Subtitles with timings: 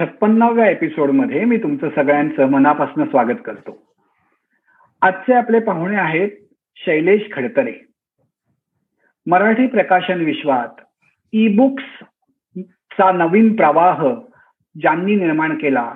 [0.00, 3.82] छप्पन्नाव्या एपिसोडमध्ये मी तुमचं सगळ्यांचं मनापासून स्वागत करतो.
[5.02, 6.30] आजचे आपले पाहुणे आहेत
[6.76, 7.72] शैलेश खडतरे.
[9.26, 10.80] मराठी प्रकाशन विश्वात
[11.32, 11.84] ई बुक्स
[12.92, 14.14] चा नवीन प्रवाह
[14.76, 15.94] ज्यांनी निर्माण केला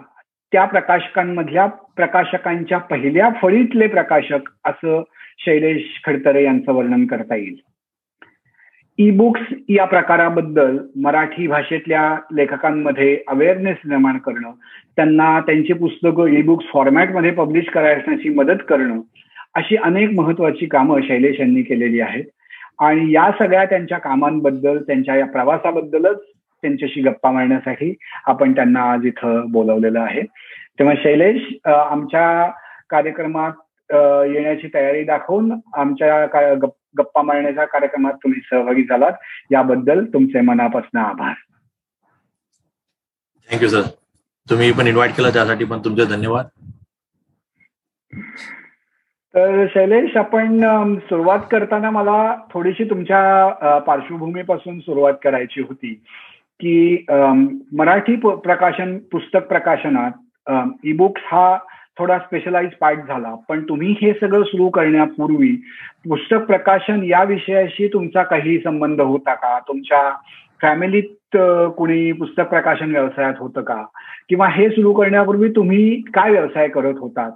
[0.52, 5.02] त्या प्रकाशकांमधल्या प्रकाशकांच्या पहिल्या फळीतले प्रकाशक असं
[5.38, 7.60] शैलेश खडतरे यांचं वर्णन करता येईल.
[9.02, 12.02] ई बुक्स या प्रकाराबद्दल मराठी भाषेतल्या
[12.34, 14.50] लेखकांमध्ये अवेअरनेस निर्माण करणं
[14.96, 19.00] त्यांना त्यांची पुस्तकं ई बुक्स फॉर्मॅटमध्ये पब्लिश करायची मदत करणं
[19.54, 22.24] अशी अनेक महत्वाची कामं शैलेश यांनी केलेली आहेत.
[22.80, 26.20] आणि या सगळ्या त्यांच्या कामांबद्दल त्यांच्या या प्रवासाबद्दलच
[26.62, 27.92] त्यांच्याशी गप्पा मारण्यासाठी
[28.26, 30.22] आपण त्यांना आज इथं बोलवलेलं आहे.
[30.78, 32.50] तेव्हा शैलेश आमच्या
[32.90, 33.52] कार्यक्रमात
[34.28, 36.24] येण्याची तयारी दाखवून आमच्या
[36.98, 39.12] गप्पा मारण्याच्या कार्यक्रमात तुम्ही सहभागी झालात.
[39.50, 41.34] याबद्दल तुमचे मनापासून आभार.
[43.48, 43.82] थँक्यू सर
[44.46, 46.46] तुम्ही पण इन्व्हाइट केलं त्यासाठी पण तुमचे धन्यवाद.
[49.34, 55.92] तर शैलेश आपण सुरुवात करताना मला थोडीशी तुमच्या पार्श्वभूमीपासून सुरुवात करायची होती
[56.60, 57.04] की
[57.76, 61.56] मराठी प्रकाशन पुस्तक प्रकाशनात ई बुक्स हा
[62.02, 63.34] थोडा स्पेशलाइज पार्ट झाला.
[63.48, 65.54] पण तुम्ही हे सगळं सुरू करण्यापूर्वी
[66.08, 69.58] पुस्तक प्रकाशन या विषयाशी तुमचा काही संबंध होता का?
[69.68, 70.00] तुमच्या
[70.62, 71.36] फॅमिलीत
[71.76, 73.82] कुणी पुस्तक प्रकाशन व्यवसायात होतं का?
[74.28, 77.30] किंवा हे सुरू करण्यापूर्वी तुम्ही काय व्यवसाय करत होतात?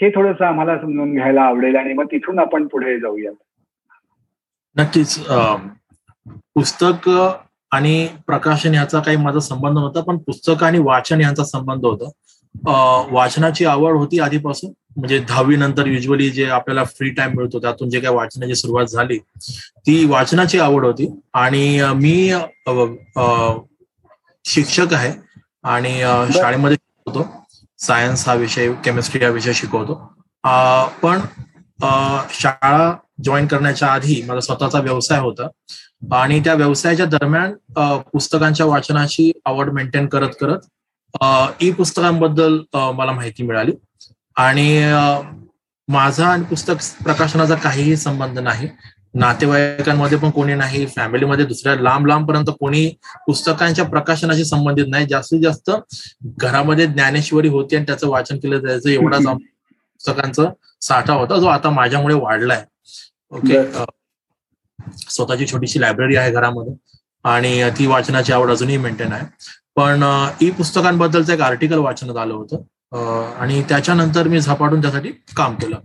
[0.00, 3.34] हे थोडंसं आम्हाला समजून घ्यायला आवडेल आणि मग तिथून आपण पुढे जाऊयात.
[4.76, 5.18] नक्कीच
[6.54, 7.08] पुस्तक
[7.72, 12.10] आणि प्रकाशन याचा काही माझा संबंध नव्हता पण पुस्तक आणि वाचन यांचा संबंध होता.
[13.12, 14.70] वाचनाची आवड होती आधीपासून.
[14.96, 19.18] म्हणजे दहावी नंतर युजली जे आपल्याला फ्री टाइम मिळतो त्यातून जे काही वाचनाची सुरुवात झाली
[19.86, 21.06] ती वाचनाची आवड होती.
[21.34, 22.32] आणि मी
[24.44, 25.12] शिक्षक आहे.
[25.64, 25.98] आणि
[26.34, 27.26] शाळेमध्ये शिकवतो.
[27.78, 29.94] सायन्स हा विषय केमिस्ट्री हा विषय शिकवतो.
[31.02, 31.20] पण
[32.30, 32.92] शाळा
[33.24, 35.48] जॉईन करण्याच्या आधी माझा स्वतःचा व्यवसाय होता.
[36.14, 37.52] आणि त्या व्यवसायाच्या दरम्यान
[38.12, 40.58] पुस्तकांच्या वाचनाची आवड मेंटेन करत करत
[41.60, 43.72] ई पुस्तकांबद्दल मला माहिती मिळाली.
[44.36, 44.68] आणि
[45.88, 46.74] माझा आणि पुस्तक
[47.04, 48.68] प्रकाशनाचा काहीही संबंध नाही.
[49.14, 50.84] नातेवाईकांमध्ये पण कोणी नाही.
[50.86, 52.88] फॅमिलीमध्ये दुसऱ्या लांब लांब पर्यंत कोणी
[53.26, 55.06] पुस्तकांच्या प्रकाशनाशी संबंधित नाही.
[55.06, 55.70] जास्तीत जास्त
[56.38, 60.42] घरामध्ये ज्ञानेश्वरी होती आणि त्याचं वाचन केलं जायचं एवढाच पुस्तकांचा
[60.80, 62.64] साठा होता जो आता माझ्यामुळे वाढलाय.
[63.30, 63.62] ओके?
[65.08, 66.74] स्वतःची छोटीशी लायब्ररी आहे घरामध्ये.
[67.24, 69.26] आणि ती वाचनाची आवड अजूनही मेंटेन आहे.
[69.78, 70.02] पण
[70.42, 72.56] ई पुस्तकांबद्दलचं एक आर्टिकल वाचनात आलं होतं.
[73.38, 75.76] आणि त्याच्यानंतर मी झपाटून त्यासाठी काम केलं.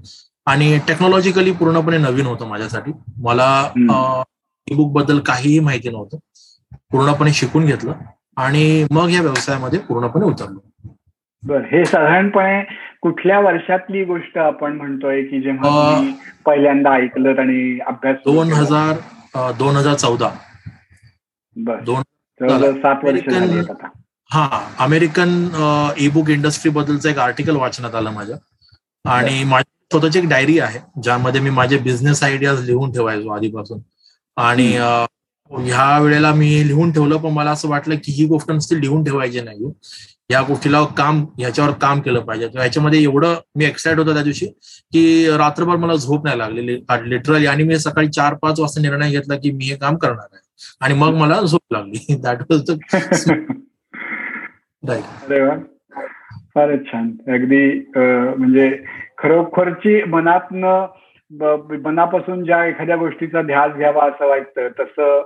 [0.46, 2.92] आणि टेक्नॉलॉजिकली पूर्णपणे नवीन होतं माझ्यासाठी.
[3.18, 3.70] मला
[4.72, 6.18] ई बुकबद्दल काहीही माहिती नव्हतं.
[6.92, 7.94] पूर्णपणे शिकून घेतलं.
[8.38, 10.60] आणि मग या व्यवसायामध्ये पूर्णपणे उतरलो.
[11.44, 12.62] बर हे साधारणपणे
[13.02, 16.12] कुठल्या वर्षातली गोष्ट आपण म्हणतोय की जेव्हा
[16.46, 18.96] पहिल्यांदा ऐकलं आणि अभ्यास दोन हजार
[19.60, 20.30] दोन हजार चौदा.
[21.56, 22.02] दोन
[22.50, 23.28] सात वर्ष
[24.31, 24.48] हा
[24.80, 25.31] अमेरिकन
[26.00, 28.38] ई बुक इंडस्ट्री बद्दलचं एक आर्टिकल वाचण्यात आलं माझ्या.
[29.06, 33.80] आणि माझी स्वतःची एक डायरी आहे ज्यामध्ये मी माझे बिझनेस आयडियाज लिहून ठेवायचो आधीपासून.
[34.38, 34.68] आणि
[35.52, 39.42] ह्या वेळेला मी लिहून ठेवलं पण मला असं वाटलं की ही गोष्ट नुसती लिहून ठेवायची
[39.42, 39.72] नाही
[40.31, 42.46] या गोष्टीला काम ह्याच्यावर काम केलं पाहिजे.
[42.54, 44.46] ह्याच्यामध्ये एवढं मी एक्साइट होतो त्या दिवशी
[44.94, 46.66] की रात्रभर मला झोप नाही लागली
[47.10, 50.42] लिटरली आणि मी सकाळी चार पाच वाजता निर्णय घेतला की मी हे काम करणार आहे.
[50.81, 52.16] आणि मग मला झोप लागली.
[52.24, 52.71] दॅट वॉज
[54.89, 55.56] अरे वा.
[56.56, 57.12] फारच छान.
[57.27, 57.92] अगदी
[58.38, 58.80] म्हणजे
[59.18, 60.86] खरोखरची मनातनं
[61.83, 65.21] मनापासून ज्या एखाद्या गोष्टीचा ध्यास घ्यावा असं वाटतं तसं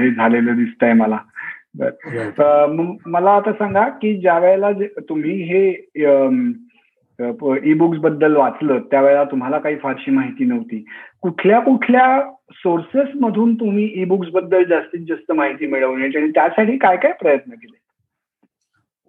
[0.00, 1.18] हे झालेलं दिसतंय मला.
[3.06, 4.70] मला आता सांगा की ज्या वेळेला
[5.08, 5.70] तुम्ही हे
[7.64, 10.84] ई बुक्सबद्दल वाचलं त्यावेळेला तुम्हाला काही फारशी माहिती नव्हती.
[11.20, 17.12] कुठल्या कुठल्या सोर्सेस मधून तुम्ही ई बुक्सबद्दल जास्तीत जास्त माहिती मिळवण्याची आणि त्यासाठी काय काय
[17.12, 17.76] प्रयत्न केले?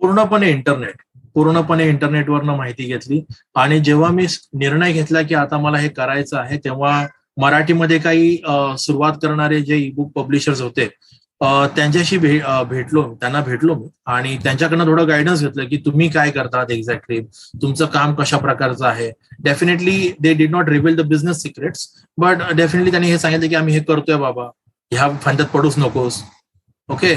[0.01, 1.01] पूर्णपणे इंटरनेट
[1.33, 3.21] पूर्णपणे इंटरनेटवरनं माहिती घेतली.
[3.55, 7.05] आणि जेव्हा मी निर्णय घेतला की आता मला हे करायचं आहे तेव्हा
[7.37, 8.35] मराठीमध्ये काही
[8.79, 10.87] सुरुवात करणारे जे ई बुक पब्लिशर्स होते
[11.41, 12.39] त्यांच्याशी भे
[12.69, 13.87] भेटलो त्यांना भेटलो मी.
[14.07, 17.19] आणि त्यांच्याकडनं थोडं गायडन्स घेतलं की तुम्ही काय करतात एक्झॅक्टली
[17.61, 19.09] तुमचं काम कशा प्रकारचं आहे?
[19.43, 21.87] Definitely they did not reveal the business secrets
[22.17, 24.49] but definitely त्यांनी हे सांगितलं की आम्ही हे करतोय बाबा.
[24.91, 26.21] ह्या फंद्यात पडूच नकोस.
[26.89, 27.13] ओके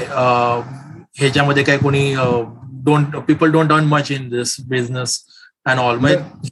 [1.19, 2.13] ह्याच्यामध्ये काय कोणी
[2.85, 5.19] don't people don't earn much in this business
[5.65, 6.49] and all म्हणजे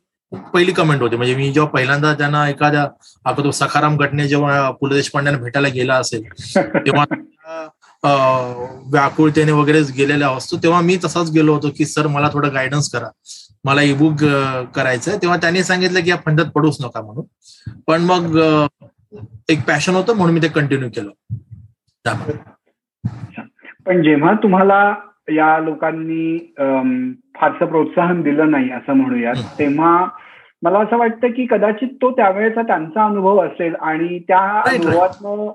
[0.53, 1.15] पहिली कमेंट होती.
[1.15, 2.85] म्हणजे मी जेव्हा पहिल्यांदा त्यांना एखाद्या
[3.25, 6.23] आपण तो सखाराम घटने जेव्हा पु ल देशपांड्यांना भेटायला गेला असेल
[6.57, 7.05] तेव्हा
[8.03, 10.57] व्याकुळतेने वगैरे गेलेला असतो.
[10.57, 13.07] तेव्हा मी तसाच गेलो होतो की सर मला थोडं गायडन्स करा.
[13.63, 14.23] मला ईबुक
[14.75, 15.17] करायचंय.
[15.17, 17.25] तेव्हा त्यांनी सांगितलं की या फंडात पडूच नका म्हणून.
[17.87, 18.37] पण मग
[19.49, 21.09] एक पॅशन होतं म्हणून मी ते कंटिन्यू केलं.
[23.85, 24.93] पण जेव्हा तुम्हाला
[25.31, 26.53] या लोकांनी
[27.35, 30.05] फारसं प्रोत्साहन दिलं नाही असं म्हणूयात तेव्हा
[30.63, 34.39] मला असं वाटतं की कदाचित तो त्यावेळेचा त्यांचा अनुभव असेल आणि त्या
[34.69, 35.51] अनुभवातनं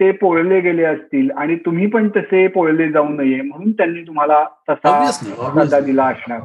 [0.00, 5.80] ते पोळले गेले असतील आणि तुम्ही पण तसे पोळले जाऊ नये म्हणून त्यांनी तुम्हाला तसा
[5.80, 6.40] दिला असणार.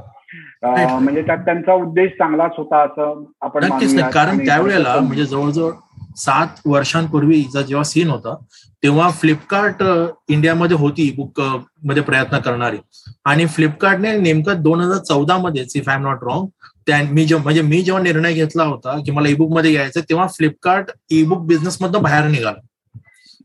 [1.00, 3.64] म्हणजे त्यात त्यांचा उद्देश चांगलाच होता असं आपण
[4.12, 5.72] कारण त्यावेळेला म्हणजे जवळजवळ
[6.18, 8.36] सात वर्षांपूर्वीचा जेव्हा सीन होता
[8.84, 9.84] तेव्हा फ्लिपकार्ट
[10.30, 12.78] इंडियामध्ये होती बुकमध्ये प्रयत्न करणारी.
[13.26, 16.48] आणि फ्लिपकार्टने नेमकं दोन हजार चौदा मध्येच if I am not wrong
[16.88, 20.92] त्या मी जेव्हा म्हणजे मी जेव्हा निर्णय घेतला होता की मला ईबुकमध्ये यायचं तेव्हा फ्लिपकार्ट
[21.12, 22.60] ईबुक बिझनेस मधनं बाहेर निघाला.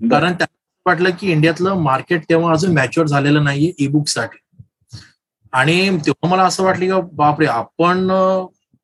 [0.00, 0.46] कारण त्या
[0.86, 4.38] वाटलं की इंडियातलं मार्केट तेव्हा अजून मॅच्युअर झालेलं नाहीये ईबुकसाठी
[5.52, 8.08] आणि तेव्हा मला असं वाटलं की बापरे आपण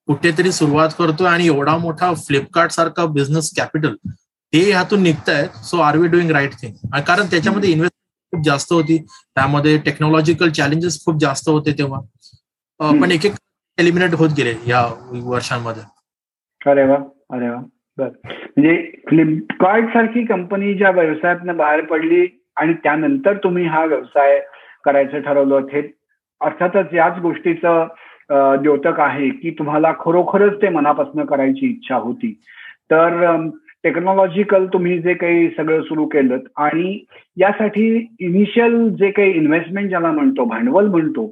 [0.08, 3.94] कुठेतरी सुरुवात करतोय आणि एवढा मोठा फ्लिपकार्ट सारखा बिझनेस कॅपिटल
[4.52, 5.56] ते ह्यातून निघतायत.
[5.64, 7.96] So are we doing right thing कारण त्याच्यामध्ये इन्व्हेस्ट
[8.32, 8.98] खूप जास्त होती.
[9.34, 12.00] त्यामध्ये टेक्नॉलॉजिकल चॅलेंजेस खूप जास्त होते तेव्हा.
[13.00, 13.34] पण एक एक
[13.78, 15.82] एलिमिनेट होत गेले या वर्षांमध्ये.
[16.60, 16.96] अरे वा
[17.36, 17.60] अरे वा.
[17.98, 18.08] बर.
[18.26, 18.76] म्हणजे
[19.08, 22.26] फ्लिपकार्ट सारखी कंपनी ज्या व्यवसायातनं बाहेर पडली
[22.56, 24.40] आणि त्यानंतर तुम्ही हा व्यवसाय
[24.84, 25.82] करायचं ठरवलं हे
[26.40, 27.86] अर्थातच याच गोष्टीचं
[28.62, 32.32] द्योतक आहे की तुम्हाला खरोखरच ते मनापासून करायची इच्छा होती.
[32.90, 33.36] तर
[33.84, 36.98] टेक्नॉलॉजिकल तुम्ही जे काही सगळं सुरू केलं आणि
[37.36, 37.86] यासाठी
[38.20, 41.26] इनिशियल जे काही इन्व्हेस्टमेंट ज्याला म्हणतो भांडवल म्हणतो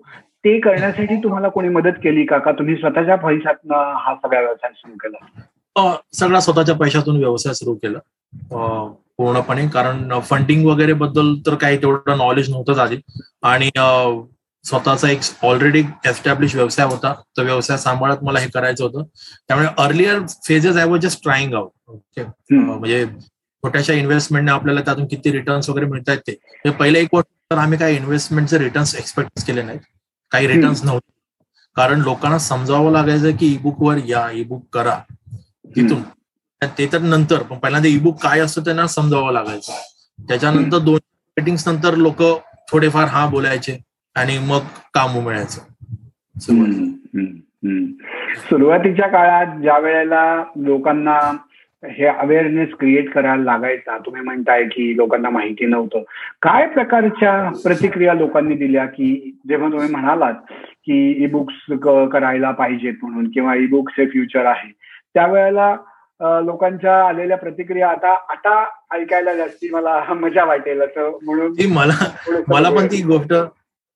[0.45, 2.39] ते करण्यासाठी तुम्हाला कोणी मदत केली का?
[2.39, 5.27] का तुम्ही स्वतःच्या पैशातनं हा सगळा व्यवसाय सुरू केला?
[6.13, 7.99] सगळा स्वतःच्या पैशातून व्यवसाय सुरू केला.
[9.17, 9.67] पूर्णपणे.
[9.69, 12.97] कारण फंडिंग वगैरे बद्दल तर काही तेवढं नॉलेज नव्हतंच आधी.
[13.43, 13.69] आणि
[14.65, 17.13] स्वतःचा एक ऑलरेडी एस्टॅब्लिश व्यवसाय होता.
[17.37, 19.03] तो व्यवसाय सांभाळत मला हे करायचं होतं.
[19.49, 23.07] त्यामुळे earlier phases I was just trying out okay म्हणजे
[23.65, 26.35] छोट्याशा इन्व्हेस्टमेंटने आपल्याला त्यातून किती रिटर्न्स वगैरे मिळत आहेत
[26.65, 29.81] ते पहिले एक वर्ष तर आम्ही काही इन्व्हेस्टमेंटचे रिटर्न्स एक्सपेक्ट केले नाहीत.
[30.31, 31.11] काही रिटर्न्स नव्हते.
[31.77, 34.99] कारण लोकांना समजावं लागायचं की ईबुक वर या ईबुक करा.
[35.77, 36.03] तिथून.
[36.79, 39.73] ते तर नंतर पण पहिल्यांदा ईबुक काय असतं त्यांना समजावं लागायचं.
[40.29, 40.99] त्याच्यानंतर दोन
[41.37, 42.23] मीटिंग्स नंतर लोक
[42.73, 43.79] थोडेफार हा बोलायचे
[44.17, 44.61] आणि मग
[44.95, 45.61] काम मिळायचं.
[48.49, 51.19] सुरुवातीच्या काळात ज्या वेळेला लोकांना
[51.83, 56.03] हे अवेअरनेस क्रिएट करायला लागायचा तुम्ही म्हणताय की लोकांना माहिती नव्हतं.
[56.43, 60.35] काय प्रकारच्या प्रतिक्रिया लोकांनी दिल्या की जेव्हा तुम्ही म्हणालात
[60.87, 61.73] की ई बुक्स
[62.13, 64.71] करायला पाहिजेत म्हणून किंवा ई बुक्स हे फ्युचर आहे
[65.15, 65.75] त्यावेळेला
[66.45, 68.63] लोकांच्या आलेल्या प्रतिक्रिया आता आता
[68.97, 71.95] ऐकायला जास्ती मला मजा वाटेल असं म्हणून मला
[72.49, 73.33] मला पण ती गोष्ट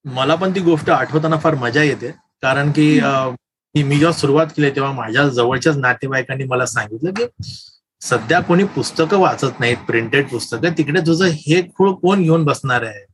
[0.04, 2.11] मला पण ती गोष्ट आठवताना फार मजा येते.
[2.42, 2.88] कारण की
[3.75, 7.26] मी जेव्हा सुरुवात केली तेव्हा माझ्या जवळच्याच नातेवाईकांनी मला सांगितलं की
[8.02, 13.04] सध्या कोणी पुस्तकं वाचत नाहीत प्रिंटेड पुस्तकं तिकडे तुझं हे खूळ कोण घेऊन बसणार आहे?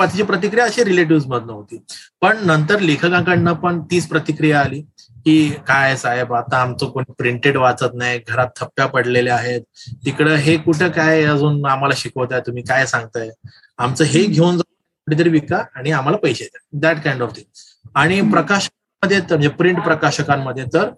[0.00, 1.78] तिची प्रतिक्रिया अशी रिलेटिव्ह मधनं होती.
[2.20, 4.82] पण नंतर लेखकांकडनं पण तीच प्रतिक्रिया आली.
[5.24, 9.60] की काय साहेब आता आमचं कोणी प्रिंटेड वाचत नाही घरात थप्प्या पडलेल्या आहेत.
[10.04, 13.30] तिकडं हे कुठं काय अजून आम्हाला शिकवताय तुम्ही काय सांगताय?
[13.78, 16.60] आमचं हे घेऊन कुठेतरी विका आणि आम्हाला पैसे द्या.
[16.80, 20.88] दॅट काइंड ऑफ थिंग आणि प्रकाशकांमध्ये तर म्हणजे प्रिंट प्रकाशकांमध्ये तर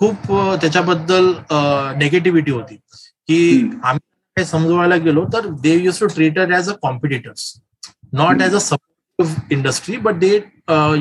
[0.00, 1.32] खूप त्याच्याबद्दल
[1.98, 2.74] नेगेटिव्हिटी होती.
[3.28, 4.00] की आम्ही
[4.36, 7.52] काय समजवायला गेलो तर they use to treat her as a competitors
[8.12, 10.34] not as a supportive industry but they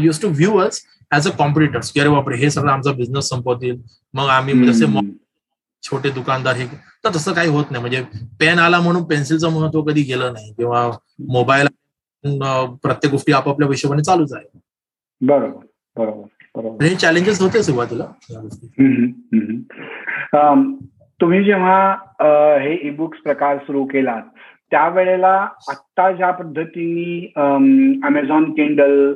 [0.03, 0.81] use to view us
[1.11, 3.81] as a competitors की अरे बापरे हे सगळं आमचा बिझनेस संपवतील.
[4.13, 4.85] मग आम्ही जसे
[5.83, 6.65] छोटे दुकानदार हे
[7.03, 7.81] तर तसं काही होत नाही.
[7.81, 8.01] म्हणजे
[8.39, 10.51] पेन आला म्हणून पेन्सिलचं महत्त्व कधी गेलं नाही.
[10.53, 10.89] किंवा
[11.29, 11.67] मोबाईल
[12.83, 14.59] प्रत्येक गोष्टी आपापल्या हिशोबाने चालूच आहे.
[15.21, 15.65] बरोबर
[15.97, 16.83] बरोबर बरोबर.
[16.83, 18.05] हे चॅलेंजेस होते सुरुवातीला.
[21.21, 24.21] तुम्ही जेव्हा हे ई बुक्स प्रकार सुरू केलात
[24.71, 25.33] त्यावेळेला
[25.69, 27.31] आत्ता ज्या पद्धतीने
[28.07, 29.13] अमेझॉन केंडल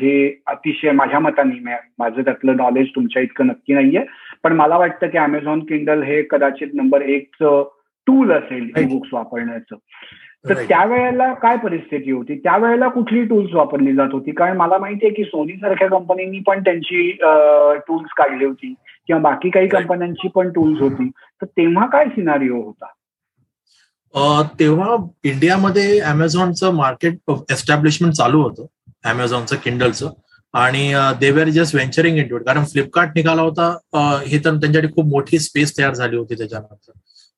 [0.00, 4.04] हे अतिशय माझ्या मताने माझं त्यातलं नॉलेज तुमच्या इतकं नक्की नाहीये.
[4.42, 7.30] पण मला वाटतं की अमेझॉन केंडल हे कदाचित नंबर एक
[8.06, 9.76] टूल असेल ई बुक्स वापरण्याचं.
[10.48, 12.38] तर त्यावेळेला काय परिस्थिती होती?
[12.38, 14.30] त्यावेळेला कुठली टूल्स वापरली जात होती?
[14.30, 17.10] कारण मला माहितीये की सोनी सारख्या कंपनीनी पण त्यांची
[17.88, 18.74] टूल्स काढली होती.
[19.06, 21.08] किंवा बाकी काही कंपन्यांची पण टूल्स होती.
[21.08, 22.86] तर तेव्हा काय सिनारिओ होता?
[24.60, 28.66] तेव्हा इंडियामध्ये अमेझॉनचं मार्केट एस्टॅब्लिशमेंट चालू होतं.
[29.10, 30.12] अमेझॉनचं किंडलचं
[30.54, 33.68] आणि they were just venturing it कारण फ्लिपकार्ट निघाला होता
[34.26, 36.92] हे तर त्यांच्यासाठी खूप मोठी स्पेस तयार झाली होती त्याच्यानंतर.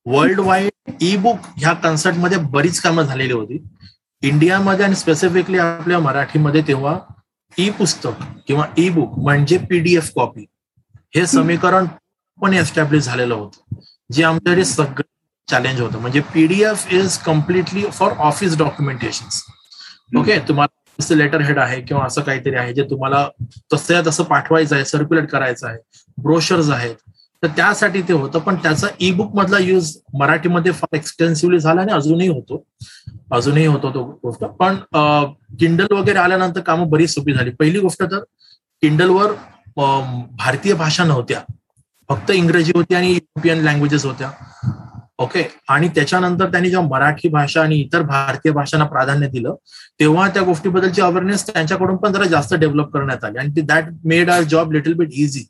[0.05, 3.63] वर्ल्ड वाईड ई बुक ह्या कन्सर्टमध्ये बरीच कामं झालेली होती.
[4.23, 6.97] इंडियामध्ये आणि स्पेसिफिकली आपल्या मराठीमध्ये तेव्हा
[7.57, 10.45] ई पुस्तक किंवा ई बुक म्हणजे पीडीएफ कॉपी
[11.15, 11.85] हे समीकरण
[12.41, 13.75] पण एस्टॅब्लिश झालेलं होतं.
[14.11, 15.07] जे आमच्याकडे सगळे
[15.49, 15.99] चॅलेंज होतं.
[15.99, 22.55] म्हणजे PDF is completely for office documentation okay तुम्हाला लेटर हेड आहे किंवा असं काहीतरी
[22.55, 23.27] आहे जे तुम्हाला
[23.73, 25.77] तसं तसं पाठवायचं आहे सर्क्युलेट करायचं आहे
[26.17, 26.95] ब्रोशर्स आहेत.
[27.43, 28.39] तर त्यासाठी ते होतं.
[28.39, 32.63] पण त्याचा ई बुक मधला यूज मराठीमध्ये फार एक्सटेन्सिव्हली झाला आणि अजूनही होतो.
[33.31, 34.43] अजूनही होतो तो गोष्ट.
[34.59, 34.75] पण
[35.59, 37.51] किंडल वगैरे आल्यानंतर कामं बरीच सोपी झाली.
[37.59, 38.19] पहिली गोष्ट तर
[38.83, 39.31] किंडलवर
[39.77, 41.39] भारतीय भाषा नव्हत्या.
[42.09, 44.31] फक्त इंग्रजी होती आणि युरोपियन लँग्वेजेस होत्या.
[45.19, 49.55] ओके आणि त्याच्यानंतर त्यांनी जेव्हा मराठी भाषा आणि इतर भारतीय भाषांना प्राधान्य दिलं
[49.99, 53.37] तेव्हा त्या गोष्टीबद्दलची अवेअरनेस त्यांच्याकडून पण जरा जास्त डेव्हलप करण्यात आली.
[53.37, 55.45] आणि that made our job little bit easy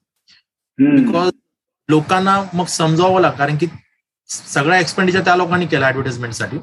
[0.80, 1.32] because
[1.90, 3.68] लोकांना मग समजावं लागतं कारण की
[4.30, 6.58] सगळा एक्सपेंडिचर त्या लोकांनी केला ऍडव्हर्टाइजमेंटसाठी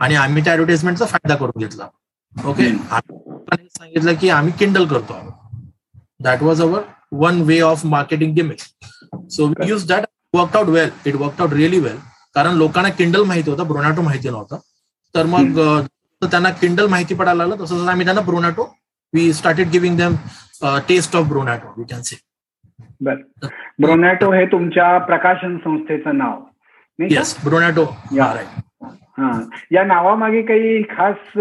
[0.00, 1.88] आणि आम्ही त्या ऍडव्हर्टाइजमेंटचा फायदा करून घेतला.
[2.34, 5.20] ओके आम्ही सांगितलं की आम्ही किंडल करतो
[6.24, 6.80] that was our
[7.12, 8.60] one way of marketing gimmick
[9.30, 11.96] so we use that work out well it work out really well
[12.36, 14.58] कारण लोकांना किंडल माहिती होतं ब्रोनाटो माहिती नव्हतं.
[15.14, 15.60] तर मग
[16.22, 17.64] त्यांना किंडल माहिती पडायला लागलं.
[17.64, 18.64] तसंच आम्ही त्यांना Bronato
[19.14, 20.14] we started giving them
[20.88, 22.16] taste of Bronato we can say
[23.00, 23.14] बर.
[23.80, 27.84] ब्रोनॅटो हे तुमच्या प्रकाशन संस्थेचं नाव येस ब्रोनॅटो
[29.18, 29.30] हा.
[29.72, 31.38] या नावामागे काही खास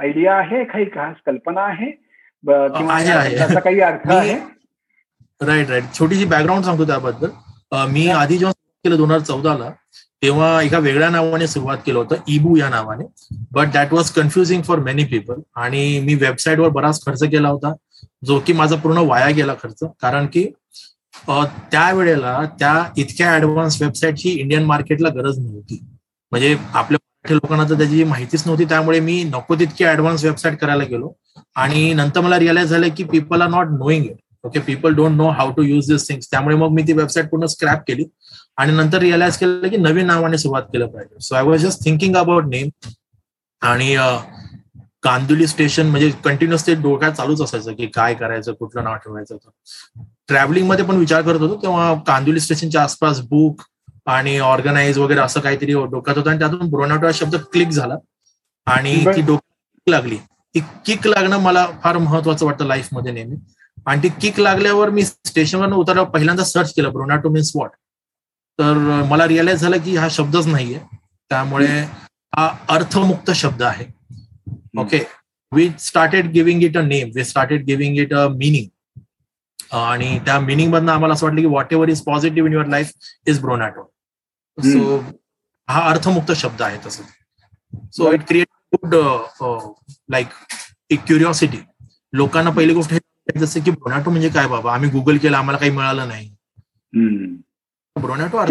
[0.00, 0.62] आयडिया आहे?
[0.64, 1.90] काही खास कल्पना आहे?
[2.44, 4.34] त्याचा काही अर्थ आहे?
[5.40, 7.30] राईट राईट छोटीशी बॅकग्राऊंड सांगतो त्याबद्दल.
[7.92, 8.52] मी आधी जेव्हा
[8.84, 9.70] केलं दोन हजार चौदाला
[10.26, 13.04] तेव्हा एका वेगळ्या नावाने सुरुवात केलं होतं इबू या नावाने.
[13.52, 17.72] But that was confusing for many people आणि मी वेबसाईटवर बराच खर्च केला होता
[18.26, 19.84] जो की माझा पूर्ण वाया गेला खर्च.
[20.02, 20.44] कारण की
[21.70, 25.80] त्यावेळेला त्या इतक्या ऍडव्हान्स वेबसाईटची इंडियन मार्केटला गरज नव्हती.
[26.32, 30.84] म्हणजे आपल्या मराठी लोकांना तर त्याची माहितीच नव्हती त्यामुळे मी नको तितकी ऍडव्हान्स वेबसाईट करायला
[30.84, 31.12] गेलो.
[31.56, 35.28] आणि नंतर मला रिअलाइज झालं की people are not knowing it okay people don't know
[35.28, 38.04] how to use this things त्यामुळे मग मी ती वेबसाईट पूर्ण स्क्रॅप केली.
[38.58, 41.20] आणि नंतर रिअलाइज केलं की नवीन नावाने सुरुवात केलं पाहिजे.
[41.20, 42.68] So I was just thinking about name
[43.62, 43.96] आणि
[45.02, 49.36] कांदुली स्टेशन म्हणजे कंटिन्युअस ते डोक्यात चालूच असायचं की काय करायचं कुठलं नाव ठेवायचं
[50.28, 53.62] ट्रॅव्हलिंगमध्ये पण विचार करत होतो तेव्हा कांदुली स्टेशनच्या आसपास बुक
[54.06, 57.96] आणि ऑर्गनाईज वगैरे असं काहीतरी डोक्यात होतं आणि त्यातून ब्रोनाटो हा शब्द क्लिक झाला.
[58.66, 60.16] आणि ती डोक्यात लागली.
[60.54, 63.36] ती किक लागणं मला फार महत्वाचं वाटतं लाईफमध्ये नेहमी.
[63.86, 66.92] आणि ती किक लागल्यावर मी स्टेशनवर उतरल्यावर पहिल्यांदा सर्च केलं.
[66.92, 67.70] ब्रोनाटो मीन्स वॉट
[68.58, 70.78] तर मला रिअलाइज झालं की हा शब्दच नाहीये.
[71.30, 71.66] त्यामुळे
[72.36, 73.84] हा अर्थमुक्त शब्द आहे.
[74.80, 74.98] Okay
[75.52, 80.72] we started giving it a name we started giving it a meaning आणि त्या मिनिंग
[80.72, 82.92] मधनं आम्हाला असं वाटलं की whatever is positive in your life
[83.26, 83.82] is Bronato
[84.58, 84.98] so
[85.68, 87.02] हा अर्थमुक्त शब्द आहे तसं.
[87.92, 88.94] So it create good
[90.10, 90.26] like
[90.90, 91.58] एक क्युरिओसिटी
[92.12, 94.74] लोकांना पहिली गोष्ट हे जसं की ब्रोनॅटो म्हणजे काय बाबा?
[94.74, 96.28] आम्ही गुगल केलं आम्हाला काही मिळालं नाही.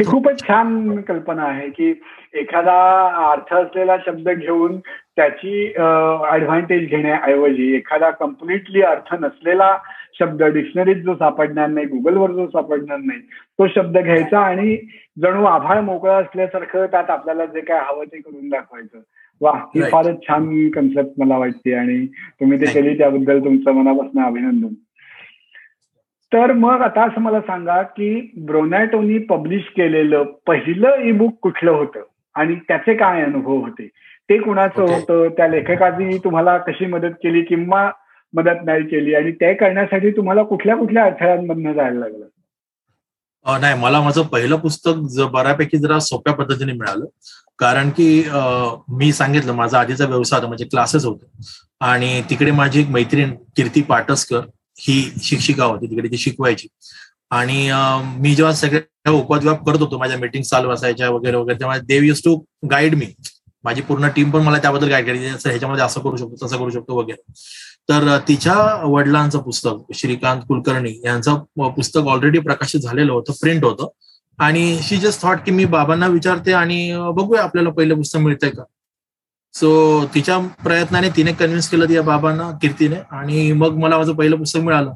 [0.03, 1.93] खूपच छान कल्पना आहे की
[2.33, 2.73] एखादा
[3.31, 4.79] अर्थ असलेला शब्द घेऊन
[5.15, 5.65] त्याची
[6.31, 9.77] ऍडव्हान्टेज घेण्याऐवजी एखादा कम्प्लिटली अर्थ नसलेला
[10.19, 14.77] शब्द डिक्शनरीत जो सापडणार नाही गुगलवर जो सापडणार नाही तो शब्द घ्यायचा आणि
[15.21, 18.99] जणू आभाळ मोकळा असल्यासारखं त्यात आपल्याला जे काय हवं ते करून दाखवायचं.
[19.41, 24.73] वा ही फारच छान कन्सेप्ट मला वाटते आणि तुम्ही ते केली त्याबद्दल तुमचं मनापासून अभिनंदन.
[26.31, 28.09] तर मग आता असं मला सांगा की
[28.45, 32.03] ब्रोनॅटोनी पब्लिश केलेलं पहिलं ई बुक कुठलं होतं?
[32.35, 33.87] आणि त्याचे काय अनुभव होते?
[34.29, 35.27] ते कुणाचं होतं.
[35.37, 37.89] त्या लेखकाची तुम्हाला कशी मदत केली किंवा
[38.33, 39.13] मदत नाही केली?
[39.15, 42.25] आणि ते करण्यासाठी तुम्हाला कुठल्या कुठल्या अडथळ्यांमधनं जायला लागलं?
[43.61, 47.05] नाही मला माझं पहिलं पुस्तक बऱ्यापैकी जरा सोप्या पद्धतीने मिळालं.
[47.59, 48.07] कारण की
[48.97, 51.25] मी सांगितलं माझा आधीचा व्यवसाय म्हणजे क्लासेस होते.
[51.81, 54.39] आणि तिकडे माझी एक मैत्रीण कीर्ती पाटसकर
[54.77, 56.67] ही शिक्षिका होती तिकडे ती शिकवायची.
[57.31, 57.69] आणि
[58.19, 62.21] मी जेव्हा सगळ्या उपद्व्याप करत होतो माझ्या मीटिंग चालू असायच्या वगैरे वगैरे तेव्हा देव युज
[62.25, 62.35] टू
[62.71, 63.07] गाईड मी
[63.63, 66.95] माझी पूर्ण टीम पण मला त्याबद्दल गाईड करायची ह्याच्यामध्ये असं करू शकतो तसं करू शकतो
[66.95, 67.31] वगैरे.
[67.89, 68.55] तर तिच्या
[68.85, 73.87] वडिलांचं पुस्तक श्रीकांत कुलकर्णी यांचं पुस्तक ऑलरेडी प्रकाशित झालेलं होतं प्रिंट होतं.
[74.43, 78.63] आणि शी जस्ट थॉट की मी बाबांना विचारते आणि बघूया आपल्याला पहिलं पुस्तक मिळतंय का.
[79.55, 79.69] सो
[80.13, 82.95] तिच्या प्रयत्नाने तिने कन्व्हिन्स केलं या बाबांना कीर्तीने.
[83.11, 84.93] आणि मग मला माझं पहिलं पुस्तक मिळालं.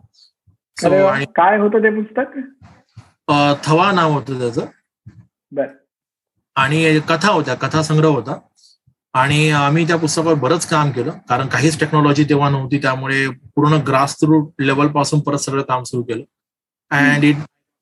[0.84, 1.24] वा.
[1.36, 2.38] काय होतं ते पुस्तक?
[3.64, 4.66] थवा नाव होतं त्याचं.
[5.52, 5.68] बर.
[6.56, 8.40] आणि कथा होत्या कथा संग्रह होता.
[9.14, 11.12] आणि आम्ही त्या पुस्तकावर बरंच काम केलं.
[11.30, 16.24] कारण काहीच टेक्नॉलॉजी तेव्हा नव्हती त्यामुळे पूर्ण ग्रास रूट लेवलपासून परत सगळं काम सुरू केलं.
[16.90, 17.36] And it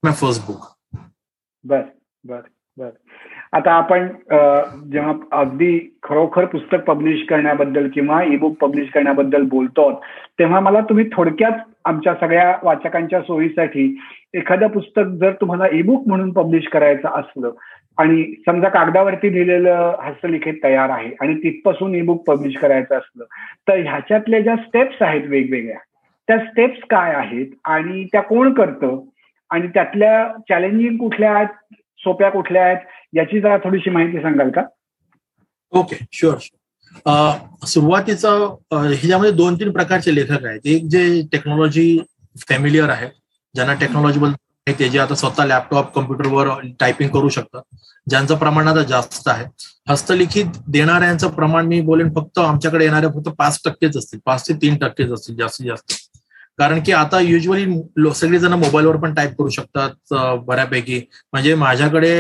[0.04, 0.66] my first book
[1.64, 1.82] बर
[2.24, 2.42] बर
[2.78, 2.90] बर.
[3.54, 4.08] आता आपण
[4.92, 9.92] जेव्हा अगदी खरोखर पुस्तक पब्लिश करण्याबद्दल किंवा ई बुक पब्लिश करण्याबद्दल बोलतो
[10.40, 11.52] तेव्हा मला तुम्ही थोडक्यात
[11.86, 14.00] आमच्या सगळ्या वाचकांच्या सोयीसाठी
[14.34, 17.52] एखादं पुस्तक जर तुम्हाला ई बुक म्हणून पब्लिश करायचं असलं
[17.98, 23.24] आणि समजा कागदावरती लिहिलेलं हस्तलिखित तयार आहे आणि तिथपासून ई बुक पब्लिश करायचं असलं
[23.68, 25.78] तर ह्याच्यातल्या ज्या स्टेप्स आहेत वेगवेगळ्या
[26.28, 29.00] त्या स्टेप्स काय आहेत आणि त्या कोण करतं?
[29.50, 31.48] आणि त्यातल्या चॅलेंजिंग कुठल्या आहेत?
[32.00, 32.78] सोप्या कुठल्या आहेत?
[33.14, 34.62] याची जरा थोडीशी माहिती सांगाल का?
[35.74, 38.30] ओके शुअर सुरुवातीचा
[38.72, 40.60] ह्याच्यामध्ये दोन तीन प्रकारचे लेखक आहेत.
[40.66, 42.00] एक जे टेक्नॉलॉजी
[42.50, 43.08] फॅमिलियर आहे
[43.56, 44.20] ज्यांना टेक्नॉलॉजी
[44.80, 46.48] ते जे आता स्वतः लॅपटॉप कम्प्युटरवर
[46.80, 47.62] टायपिंग करू शकतात.
[48.08, 49.46] ज्यांचं प्रमाण आता जास्त आहे.
[49.90, 54.20] हस्तलिखित देणाऱ्यांचं प्रमाण मी बोलेन फक्त आमच्याकडे येणारे फक्त पाच टक्केच असतील.
[54.26, 55.94] पाच ते तीन टक्केच असतील जास्तीत जास्त.
[56.60, 60.14] कारण की आता युजली सगळेजण मोबाईलवर पण टाईप करू शकतात
[60.46, 61.00] बऱ्यापैकी.
[61.34, 62.12] म्हणजे माझ्याकडे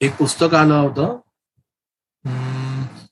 [0.00, 1.16] एक पुस्तक आलं होतं.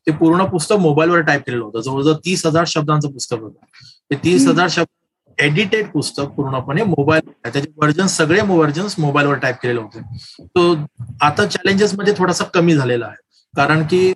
[0.06, 1.80] ते पूर्ण पुस्तक मोबाईलवर टाईप केलेलं होतं.
[1.80, 3.64] जवळजवळ तीस हजार शब्दांचं पुस्तक होतं.
[4.10, 9.80] ते तीस हजार शब्द एडिटेड पुस्तक पूर्णपणे मोबाईल त्याचे व्हर्जन सगळे व्हर्जन मोबाईलवर टाईप केलेले
[9.80, 10.00] होते.
[10.40, 10.74] तो
[11.22, 13.16] आता चॅलेंजेस मध्ये थोडासा कमी झालेला आहे.
[13.54, 14.12] कारण की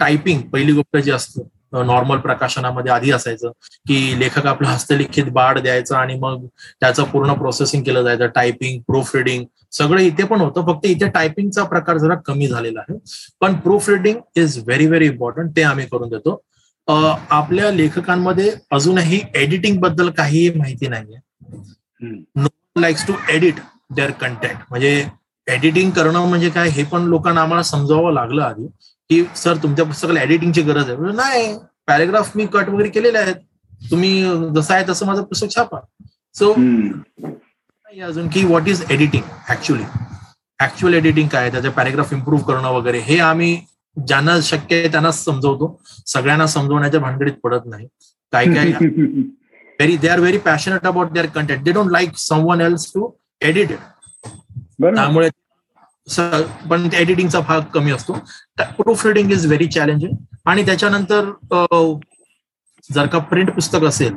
[0.00, 1.42] टायपिंग पहिली गोष्ट जी असतं
[1.76, 3.50] नॉर्मल प्रकाशनामध्ये आधी असायचं
[3.88, 6.46] की लेखक आपलं हस्तलिखित बाड द्यायचं आणि मग
[6.80, 11.64] त्याचं पूर्ण प्रोसेसिंग केलं जायचं टायपिंग प्रूफ रिडिंग सगळं इथे पण होतं फक्त इथे टायपिंगचा
[11.64, 12.98] प्रकार जरा कमी झालेला आहे.
[13.40, 13.54] पण
[13.90, 16.40] proofreading is very very important ते आम्ही करून देतो.
[16.88, 21.18] आपल्या लेखकांमध्ये अजूनही एडिटिंगबद्दल काहीही माहिती नाहीये.
[22.34, 22.48] No
[22.80, 23.60] likes to edit
[23.96, 25.06] their content म्हणजे
[25.46, 28.66] एडिटिंग करणं म्हणजे काय हे पण लोकांना आम्हाला समजावं लागलं आधी.
[29.10, 31.12] की सर तुमच्या पुस्तकाला एडिटिंगची गरज आहे.
[31.12, 33.34] नाही पॅरेग्राफ मी कट वगैरे केलेले आहेत.
[33.90, 34.22] तुम्ही
[34.54, 35.80] जसं आहे तसं माझं पुस्तक छापा.
[36.34, 39.84] सो नाही अजून की what is editing actually
[40.60, 42.98] actual editing काय त्याचे पॅरेग्राफ इम्प्रूव्ह करणं वगैरे.
[42.98, 43.56] हे आम्ही
[43.96, 45.78] ज्यांना शक्य आहे त्यांनाच समजवतो.
[46.06, 47.86] सगळ्यांना समजवण्याच्या भानगडीत पडत नाही.
[48.32, 48.72] काही काही
[49.78, 53.72] very they are very passionate about their content they don't like someone else to edit
[54.82, 55.28] त्यामुळे
[56.70, 58.12] पण एडिटिंगचा भाग कमी असतो.
[58.58, 60.14] Proof reading is very challenging
[60.46, 61.30] आणि त्याच्यानंतर
[62.90, 64.16] जर का प्रिंट पुस्तक असेल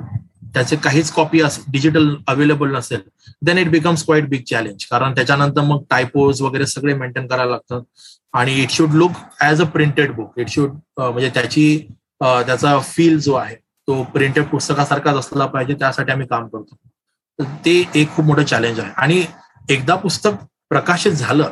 [0.53, 3.01] त्याचे काहीच कॉपी डिजिटल अवेलेबल नसेल
[3.45, 7.81] then it becomes quite big challenge कारण त्याच्यानंतर मग टायपोज वगैरे सगळे मेंटेन करायला लागतात.
[8.33, 11.77] आणि it should look as a printed book it should म्हणजे त्याची
[12.21, 13.55] त्याचा फील जो आहे
[13.87, 15.73] तो प्रिंटेड पुस्तकासारखाच असला पाहिजे.
[15.79, 16.75] त्यासाठी आम्ही काम करतो.
[17.65, 18.91] ते एक खूप मोठं चॅलेंज आहे.
[18.97, 19.23] आणि
[19.69, 21.51] एकदा पुस्तक प्रकाशित झालं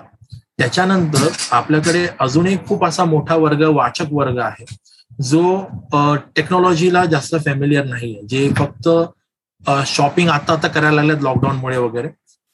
[0.59, 4.65] त्याच्यानंतर आपल्याकडे अजूनही खूप असा मोठा वर्ग वाचक वर्ग आहे.
[5.21, 8.21] जो टेक्नॉलॉजीला जास्त फॅमिलियर नाहीये.
[8.29, 8.89] जे फक्त
[9.87, 12.07] शॉपिंग आता आता करायला लागल्यात लॉकडाऊनमुळे वगैरे.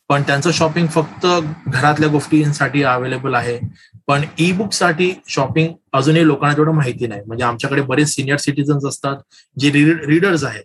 [0.10, 1.26] पण त्यांचं शॉपिंग फक्त
[1.68, 3.60] घरातल्या गोष्टींसाठी अवेलेबल आहे.
[4.08, 7.22] पण ई बुकसाठी शॉपिंग अजूनही लोकांना तेवढं माहिती नाही.
[7.28, 9.18] म्हणजे आमच्याकडे बरेच सिनियर सिटीजन्स असतात
[9.60, 9.70] जे
[10.08, 10.64] रीडर्स आहेत.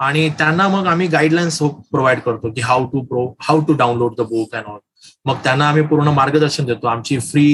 [0.00, 1.58] आणि त्यांना मग आम्ही गाईडलाईन्स
[1.90, 4.78] प्रोव्हाइड करतो की how to pro how to download the book and all
[5.26, 6.86] मग त्यांना आम्ही पूर्ण मार्गदर्शन देतो.
[6.86, 7.46] आमची फ्री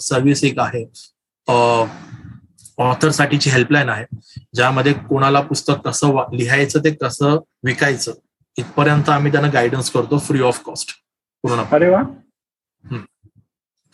[0.00, 0.84] सर्व्हिस एक आहे.
[2.78, 4.04] ऑथर साठीची हेल्पलाईन आहे
[4.54, 8.12] ज्यामध्ये कोणाला पुस्तक कसं लिहायचं ते कसं विकायचं
[8.56, 10.90] इथपर्यंत आम्ही त्यांना गायडन्स करतो फ्री ऑफ कॉस्ट
[11.44, 11.62] पूर्ण.
[11.72, 12.02] अरे वा.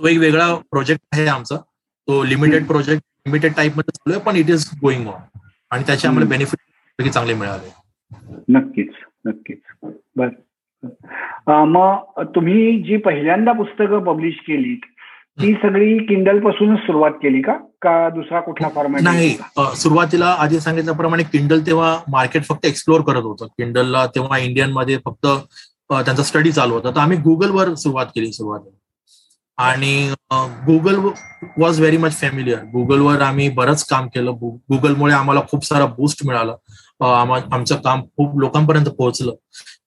[0.00, 1.56] तो एक वेगळा प्रोजेक्ट आहे आमचा.
[1.56, 5.38] तो लिमिटेड प्रोजेक्ट लिमिटेड टाईपमध्ये चालू आहे पण इट इज गोइंग ऑन
[5.70, 6.28] आणि त्याचे आम्हाला.
[6.28, 7.72] बेनिफिट चांगले मिळाले.
[8.48, 8.88] नक्कीच
[9.24, 9.60] नक्कीच.
[10.16, 10.28] बर.
[11.48, 14.78] मग तुम्ही जी पहिल्यांदा पुस्तकं पब्लिश केलीत
[15.42, 17.52] ती सगळी किंडल पासूनच सुरुवात केली का?
[17.82, 19.36] का दुसरा कुठला फॉर्मॅट नाही
[19.76, 23.46] सुरुवातीला आधी सांगितल्याप्रमाणे किंडल तेव्हा मार्केट फक्त एक्सप्लोर करत होतं.
[23.46, 25.26] किंडलला तेव्हा इंडियनमध्ये फक्त
[25.92, 26.90] त्यांचा स्टडी चालू होता.
[26.90, 28.78] तर आम्ही गुगलवर सुरुवात केली सुरुवातीला.
[29.58, 30.14] आणि
[30.66, 30.94] Google
[31.58, 34.30] was very much familiar गुगलवर आम्ही बरंच काम केलं.
[34.32, 36.56] गुगलमुळे आम्हाला खूप सारा बूस्ट मिळालं.
[37.00, 39.33] आमचं काम खूप लोकांपर्यंत पोहोचलं.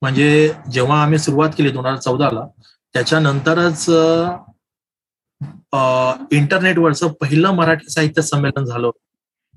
[0.01, 2.45] म्हणजे जेव्हा आम्ही सुरुवात केली दोन हजार चौदाला
[2.95, 3.85] त्याच्यानंतरच
[6.31, 8.89] इंटरनेटवरचं पहिलं मराठी साहित्य संमेलन झालं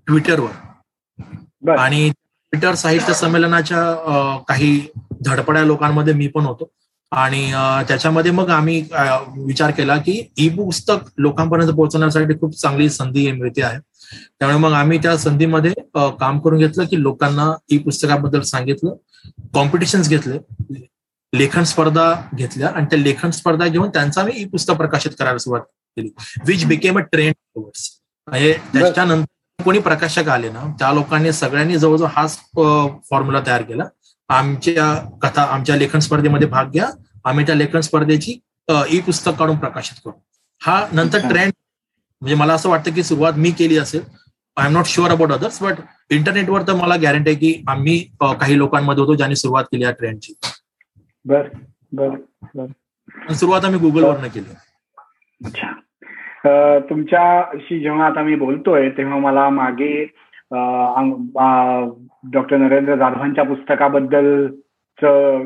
[0.06, 0.50] ट्विटरवर.
[1.78, 4.80] आणि ट्विटर साहित्य संमेलनाच्या काही
[5.26, 6.70] धडपड्या लोकांमध्ये मी पण होतो.
[7.12, 7.50] आणि
[7.88, 8.80] त्याच्यामध्ये मग आम्ही
[9.36, 13.78] विचार केला की ई पुस्तक लोकांपर्यंत पोहोचवण्यासाठी खूप चांगली संधी मिळते आहे.
[14.40, 15.72] त्यामुळे मग आम्ही त्या संधीमध्ये
[16.20, 18.94] काम करून घेतलं की लोकांना ई पुस्तकाबद्दल सांगितलं
[19.54, 20.38] कॉम्पिटिशन्स घेतले
[21.32, 25.62] लेखन स्पर्धा घेतल्या आणि त्या लेखन स्पर्धा घेऊन त्यांचा मी ई पुस्तक प्रकाशित करायला सुरुवात
[25.96, 26.10] केली
[26.46, 32.36] विच बिकेम अ ट्रेंड म्हणजे त्याच्यानंतर कोणी प्रकाशक आले ना त्या लोकांनी सगळ्यांनी जवळजवळ हाच
[33.10, 33.84] फॉर्म्युला तयार केला.
[34.30, 36.88] आमच्या कथा आमच्या लेखन स्पर्धेमध्ये भाग घ्या
[37.24, 38.38] आम्ही त्या लेखन स्पर्धेची
[38.88, 40.12] ई पुस्तक काढून प्रकाशित करू.
[40.60, 41.52] हा नंतर ट्रेंड
[42.22, 44.00] म्हणजे मला असं वाटतं की सुरुवात मी केली असेल.
[44.56, 45.74] I am not sure about others but
[46.10, 50.32] इंटरनेटवर तर मला गॅरंटी आहे की आम्ही काही लोकांमध्ये होतो ज्यांनी सुरुवात केली या ट्रेंडची
[51.24, 51.48] बर
[51.92, 52.66] बर
[53.32, 54.54] सुरुवात आम्ही गुगलवरनं केली.
[55.40, 55.72] अच्छा.
[56.88, 60.04] तुमच्याशी जेव्हा आता मी बोलतोय तेव्हा मला मागे
[62.32, 64.46] डॉक्टर नरेंद्र जाधवांच्या पुस्तकाबद्दल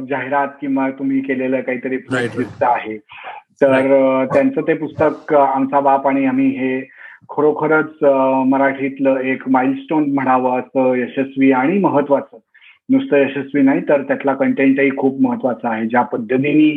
[0.08, 1.96] जाहिरात किंवा तुम्ही केलेलं काहीतरी
[2.62, 2.98] आहे.
[3.62, 6.80] तर त्यांचं ते पुस्तक आमचा बाप आणि आम्ही हे
[7.30, 8.04] खरोखरच
[8.46, 12.38] मराठीतलं एक माइलस्टोन म्हणावं असं यशस्वी आणि महत्वाचं.
[12.90, 15.86] नुसतं यशस्वी नाही तर त्यातला कंटेंटही खूप महत्त्वाचा आहे.
[15.86, 16.76] ज्या पद्धतीने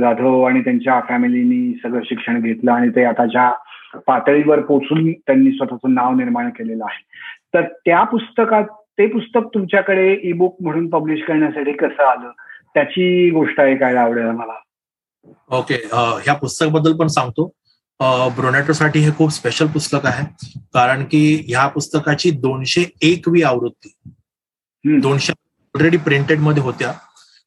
[0.00, 3.50] जाधव आणि त्यांच्या फॅमिलीनी सगळं शिक्षण घेतलं आणि ते आता ज्या
[4.06, 7.04] पातळीवर पोचून त्यांनी स्वतःचं नाव निर्माण केलेलं आहे.
[7.54, 8.64] तर त्या पुस्तकात
[8.98, 12.30] ते पुस्तक तुमच्याकडे ई बुक म्हणून पब्लिश करण्यासाठी कसं आलं?
[12.74, 14.52] त्याची गोष्ट ऐकायला आवडेल मला.
[15.56, 17.52] ओके ह्या पुस्तकाबद्दल पण सांगतो.
[18.36, 20.24] ब्रोनॅटोसाठी हे खूप स्पेशल पुस्तक आहे.
[20.74, 23.92] कारण की ह्या पुस्तकाची दोनशे एकवी आवृत्ती.
[24.84, 25.32] दोनशे
[25.74, 26.92] ऑलरेडी प्रिंटेडमध्ये होत्या.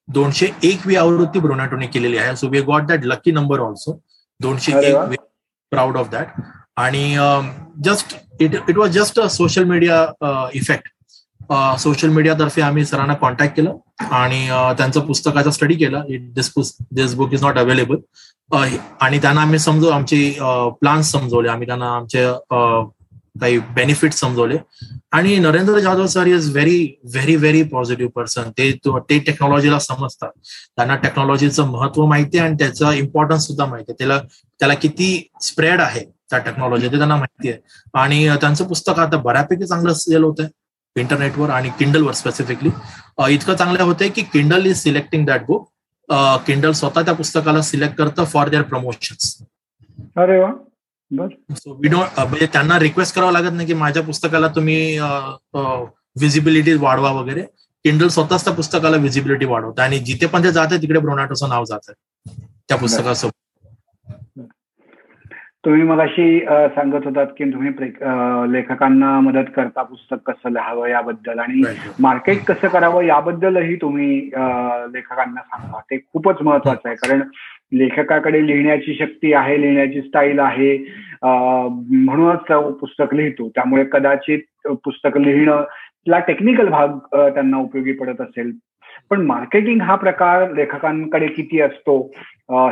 [0.07, 2.35] दोनशे एकवी आवृत्ती ब्रोनॅटोने केलेली आहे.
[2.35, 3.99] So we got that lucky number also
[4.39, 5.19] दोनशे एक
[5.71, 6.41] प्राऊड ऑफ दॅट
[6.79, 7.15] आणि
[7.85, 10.87] just it it was just a social media effect
[11.51, 13.77] social मीडियातर्फे आम्ही सरांना कॉन्टॅक्ट केलं
[14.11, 14.45] आणि
[14.77, 16.01] त्यांचं पुस्तकाचा स्टडी केला.
[16.33, 16.51] This
[16.91, 17.97] this book is not available
[19.01, 20.29] आणि त्यांना आम्ही समजू आमचे
[20.79, 21.49] प्लान्स समजवले.
[21.49, 22.25] आम्ही त्यांना आमचे
[23.41, 24.57] काही बेनिफिट समजवले.
[25.11, 26.79] आणि Narendra Jadhav sir is very
[27.13, 28.71] very very positive person ते
[29.09, 30.29] ते टेक्नॉलॉजीला समजतात.
[30.75, 33.97] त्यांना टेक्नॉलॉजीचं महत्त्व माहिती आहे आणि त्याचं इम्पॉर्टन्स सुद्धा माहिती आहे.
[33.99, 34.19] त्याला
[34.59, 37.59] त्याला किती स्प्रेड आहे त्या टेक्नॉलॉजी ते त्यांना माहिती आहे.
[37.93, 40.49] आणि त्यांचं पुस्तक आता बऱ्यापैकी चांगलं सेल होत आहे
[40.95, 42.69] इंटरनेटवर आणि किंडलवर स्पेसिफिकली
[43.29, 45.67] इतकं चांगलं होतंय की Kindle is selecting that book
[46.47, 49.37] Kindle स्वतः त्या पुस्तकाला सिलेक्ट करतं फॉर देअर प्रमोशन्स
[50.17, 54.99] अरे वा सो वी डोंट म्हणजे त्यांना रिक्वेस्ट करावं लागत नाही की माझ्या पुस्तकाला तुम्ही
[54.99, 57.41] व्हिजिबिलिटी वाढवा वगैरे.
[57.85, 59.81] किंडल स्वतःच त्या पुस्तकाला व्हिजिबिलिटी वाढवतं.
[59.81, 61.91] आणि जिथे पण ते जाते तिकडे ब्रोनाटोचं नाव जात.
[62.69, 63.33] त्या पुस्तकासोबत.
[65.65, 66.39] तुम्ही मगाशी
[66.75, 67.69] सांगत होतात की तुम्ही
[68.53, 71.63] लेखकांना मदत करता पुस्तक कसं लिहावं याबद्दल आणि
[72.01, 74.17] मार्केट कसं करावं याबद्दलही तुम्ही
[74.93, 75.79] लेखकांना सांगा.
[75.91, 76.95] ते खूपच महत्वाचं आहे.
[76.95, 77.21] कारण
[77.79, 80.77] लेखकाकडे लिहिण्याची शक्ती आहे लिहिण्याची स्टाईल आहे.
[81.23, 83.49] म्हणूनच पुस्तक लिहितो.
[83.55, 85.63] त्यामुळे कदाचित पुस्तक लिहिणं
[86.07, 88.51] ला टेक्निकल भाग त्यांना उपयोगी पडत असेल.
[89.09, 91.97] पण मार्केटिंग हा प्रकार लेखकांकडे किती असतो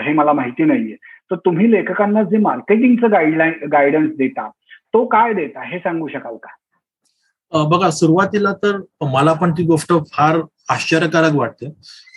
[0.04, 0.96] हे मला माहिती नाहीये.
[1.32, 4.50] तर तुम्ही लेखकांना जे मार्केटिंगचं गाईडलाईन गायडन्स देता
[4.94, 6.56] तो काय देता हे सांगू शकाल का?
[7.52, 8.78] बघा सुरुवातीला तर
[9.12, 10.40] मला पण ती गोष्ट फार
[10.70, 11.70] आश्चर्यकारक वाटते.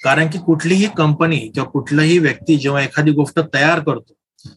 [0.05, 4.15] कारण की कुठलीही कंपनी किंवा कुठलाही व्यक्ती जेव्हा एखादी गोष्ट तयार करतो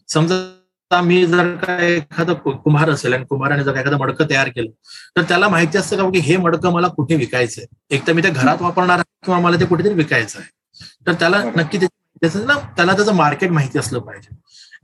[0.08, 4.70] समजा मी जर का एखादं कुंभार असेल आणि कुंभाराने जर एखादं मडकं तयार केलं
[5.16, 7.64] तर त्याला माहिती असतं का की हे मडकं मला कुठे विकायचंय?
[7.90, 11.42] एक तर मी ते घरात वापरणार आहे किंवा मला ते कुठेतरी विकायचं आहे तर त्याला
[11.56, 14.36] नक्की त्याचं ना त्याला त्याचं मार्केट माहिती असलं पाहिजे.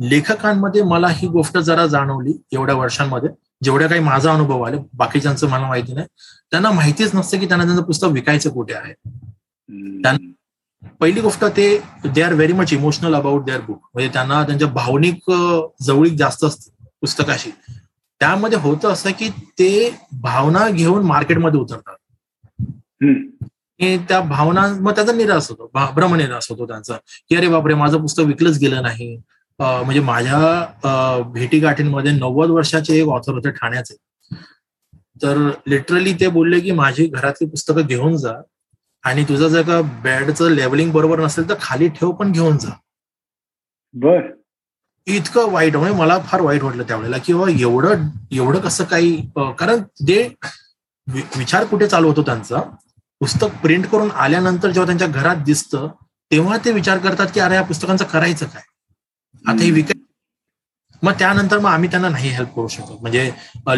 [0.09, 3.31] लेखकांमध्ये मला ही गोष्ट जरा जाणवली एवढ्या वर्षांमध्ये.
[3.65, 6.07] जेवढ्या काही माझा अनुभव आले बाकीच्यांचं मला माहिती नाही.
[6.51, 8.95] त्यांना माहितीच नसतं की त्यांना त्यांचं पुस्तक विकायचं कुठे आहे.
[11.01, 11.67] पहिली गोष्ट ते
[12.05, 15.31] they are very much emotional about their book म्हणजे त्यांना त्यांच्या भावनिक
[15.83, 16.71] जवळीक जास्त असते
[17.01, 17.51] पुस्तकाशी.
[18.21, 21.97] त्यामध्ये होतं असं की ते भावना घेऊन मार्केटमध्ये उतरतात.
[23.81, 25.71] त्या भावना मग त्याचा निराश होतो.
[25.95, 26.97] भ्रमनिराश होतो त्यांचा.
[27.29, 29.17] की अरे बापरे माझं पुस्तक विकलंच गेलं नाही.
[29.59, 33.95] म्हणजे माझ्या भेटीगाठींमध्ये नव्वद वर्षाचे एक ऑथर होते ठाण्याचे.
[35.23, 38.33] तर लिटरली ते बोलले की माझी घरातली पुस्तकं घेऊन जा
[39.05, 42.71] आणि तुझं जर का बेडचं लेवलिंग बरोबर नसेल तर खाली ठेव पण घेऊन जा.
[43.95, 44.21] बर.
[45.07, 49.17] इतकं वाईट म्हणजे मला फार वाईट वाटलं त्यावेळेला की बाबा एवढं एवढं कसं काही
[49.59, 50.23] कारण ते
[51.07, 52.61] विचार कुठे चालू होतो त्यांचा
[53.21, 55.89] पुस्तक प्रिंट करून आल्यानंतर जेव्हा त्यांच्या घरात दिसतं
[56.31, 58.63] तेव्हा ते विचार करतात की अरे या पुस्तकांचं करायचं काय?
[59.45, 60.03] आता हे विकाय
[61.03, 62.99] मग त्यानंतर मग आम्ही त्यांना नाही हेल्प करू शकतो.
[63.01, 63.31] म्हणजे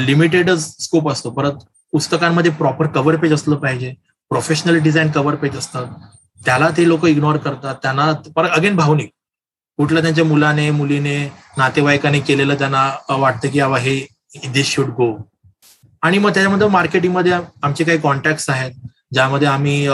[0.06, 1.30] लिमिटेडच स्कोप असतो.
[1.30, 3.92] परत पुस्तकांमध्ये प्रॉपर कव्हर पेज असलं पाहिजे.
[4.30, 5.86] प्रोफेशनल डिझाईन कव्हर पेज असतात
[6.40, 7.74] त्याला ते लोक इग्नोर करतात.
[7.82, 9.10] त्यांना परत अगेन भावनिक.
[9.78, 11.18] कुठल्या त्यांच्या मुलाने मुलीने
[11.58, 13.98] नातेवाईकाने केलेलं त्यांना वाटतं की बाबा हे
[14.52, 15.14] दिस शुड गो
[16.02, 18.72] आणि मग त्याच्यामध्ये मार्केटिंगमध्ये आमचे काही कॉन्टॅक्ट आहेत.
[19.12, 19.86] ज्यामध्ये आम्ही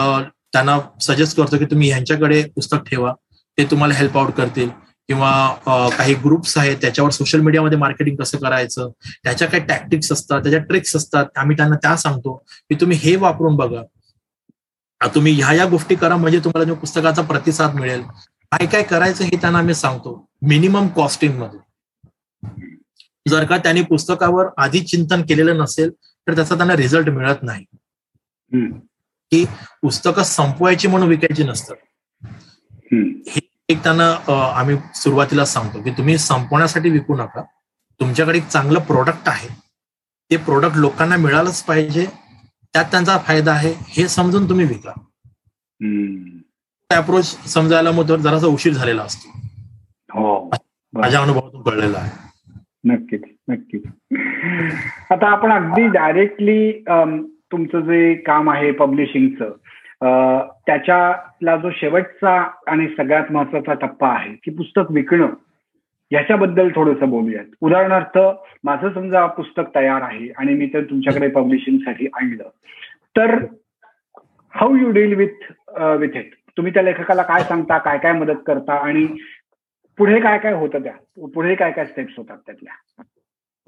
[0.53, 3.13] त्यांना सजेस्ट करतो की तुम्ही ह्यांच्याकडे पुस्तक ठेवा.
[3.59, 4.69] ते तुम्हाला हेल्प आउट करतील.
[5.09, 8.91] किंवा काही ग्रुप्स आहेत त्याच्यावर सोशल मीडियामध्ये मार्केटिंग कसं करायचं?
[9.25, 11.27] त्याच्या काही टॅक्टिक्स असतात त्याच्या ट्रिक्स असतात.
[11.37, 12.35] आम्ही त्यांना त्या सांगतो
[12.71, 13.83] की तुम्ही हे वापरून बघा.
[15.15, 18.03] तुम्ही ह्या या गोष्टी करा म्हणजे तुम्हाला जो पुस्तकाचा प्रतिसाद मिळेल.
[18.53, 20.25] काय काय करायचं हे त्यांना आम्ही सांगतो.
[20.43, 21.61] मिनिमम कॉस्टिंगमध्ये.
[23.29, 25.91] जर का त्यांनी पुस्तकावर आधी चिंतन केलेलं नसेल
[26.27, 27.65] तर त्याचा त्यांना रिझल्ट मिळत नाही.
[29.33, 29.45] की
[29.83, 31.77] पुस्तकं संपवायची म्हणून विकायची नसतात.
[33.29, 37.43] हे एक त्यांना आम्ही सुरुवातीला सांगतो की तुम्ही संपवण्यासाठी विकू नका.
[38.01, 39.49] तुमच्याकडे एक चांगलं प्रोडक्ट आहे.
[40.31, 42.07] ते प्रोडक्ट लोकांना मिळालंच पाहिजे.
[42.73, 43.75] त्यात त्यांचा फायदा आहे.
[43.79, 44.93] हे समजून तुम्ही विका.
[46.97, 49.29] अप्रोच समजायला मग जरासा उशीर झालेला असतो.
[50.11, 50.51] हो.
[50.93, 52.11] माझ्या अनुभवातून कळलेला आहे.
[52.85, 53.83] नक्कीच नक्कीच.
[55.11, 56.85] आता आपण अगदी डायरेक्टली
[57.53, 59.51] तुमचं जे काम आहे पब्लिशिंगचं
[60.67, 62.37] त्याच्याला जो शेवटचा
[62.67, 65.29] आणि सगळ्यात महत्त्वाचा टप्पा आहे की पुस्तक विकणं
[66.11, 67.45] याच्याबद्दल थोडंसं बोलूयात.
[67.61, 68.19] उदाहरणार्थ
[68.65, 72.49] माझं समजा पुस्तक तयार आहे आणि मी तर तुमच्याकडे पब्लिशिंगसाठी आणलं
[73.17, 73.35] तर
[74.55, 75.51] how you deal with
[75.99, 79.07] with it तुम्ही त्या लेखकाला काय सांगता काय काय मदत करता आणि
[79.99, 80.93] पुढे काय काय होतं त्या?
[81.35, 83.03] पुढे काय काय स्टेप्स होतात त्यातल्या?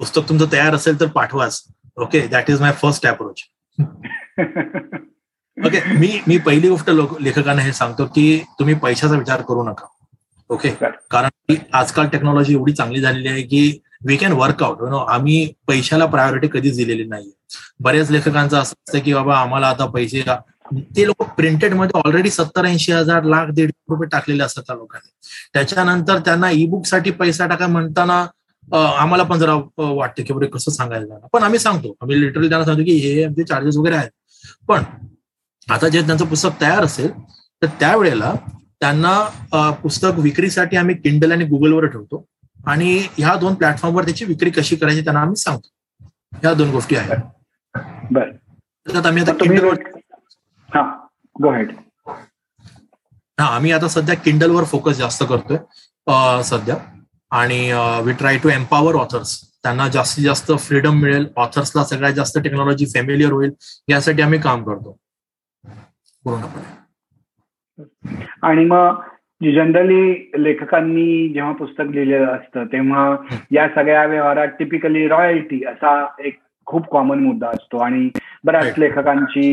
[0.01, 1.63] पुस्तक तुमचं तयार असेल तर पाठवाच.
[1.97, 3.43] Okay that is my first approach
[5.67, 9.87] okay मी मी पहिली गोष्ट लेखकांना हे सांगतो की तुम्ही पैशाचा विचार करू नका.
[10.51, 10.71] ओके
[11.11, 16.07] कारण की आजकाल टेक्नॉलॉजी एवढी चांगली झालेली आहे की वी कॅन वर्कआउट नो आम्ही पैशाला
[16.07, 17.33] प्रायोरिटी कधीच दिलेली नाहीये.
[17.81, 20.23] बऱ्याच लेखकांचं असं असतं की बाबा आम्हाला आता पैसे
[20.97, 25.11] ते लोक प्रिंटेडमध्ये ऑलरेडी सत्तर ऐंशी हजार लाख दीड रुपये टाकलेले असतात त्या लोकांनी.
[25.55, 28.25] त्याच्यानंतर त्यांना ई बुकसाठी पैसा टाका म्हणताना
[28.73, 31.95] आम्हाला पण जरा वाटतं की बरे कसं सांगायला पण आम्ही सांगतो.
[32.03, 34.11] आम्ही लिटरली त्यांना सांगतो की हे आमचे चार्जेस वगैरे आहेत.
[34.69, 34.83] पण
[35.69, 37.11] आता जे त्यांचं पुस्तक तयार असेल
[37.63, 38.35] तर त्यावेळेला
[38.81, 42.25] त्यांना पुस्तक विक्रीसाठी आम्ही किंडल आणि गुगलवर ठेवतो.
[42.67, 45.69] आणि ह्या दोन प्लॅटफॉर्मवर त्याची विक्री कशी करायची त्यांना आम्ही सांगतो.
[46.33, 47.79] ह्या दोन गोष्टी आहेत.
[48.11, 49.01] बरं.
[49.07, 49.75] आम्ही आता किंडलवर
[53.41, 56.43] हा आम्ही आता सध्या किंडलवर फोकस जास्त करतोय.
[56.43, 56.77] सध्या.
[57.35, 57.61] आणि
[58.05, 61.27] we try to empower authors त्यांना जास्तीत जास्त फ्रीडम मिळेल.
[61.37, 63.51] ऑथर्सला सगळ्यात जास्त टेक्नॉलॉजी फॅमिलियर होईल.
[63.89, 64.97] यासाठी आम्ही काम करतो.
[66.25, 66.73] पूर्णपणे
[68.43, 69.01] आणि मग
[69.45, 73.17] जनरली लेखकांनी जेव्हा पुस्तक लिहिलेलं असतं तेव्हा
[73.53, 77.79] या सगळ्या व्यवहारात टिपिकली रॉयल्टी असा एक खूप कॉमन मुद्दा असतो.
[77.79, 78.09] आणि
[78.45, 79.49] बऱ्याच लेखकांची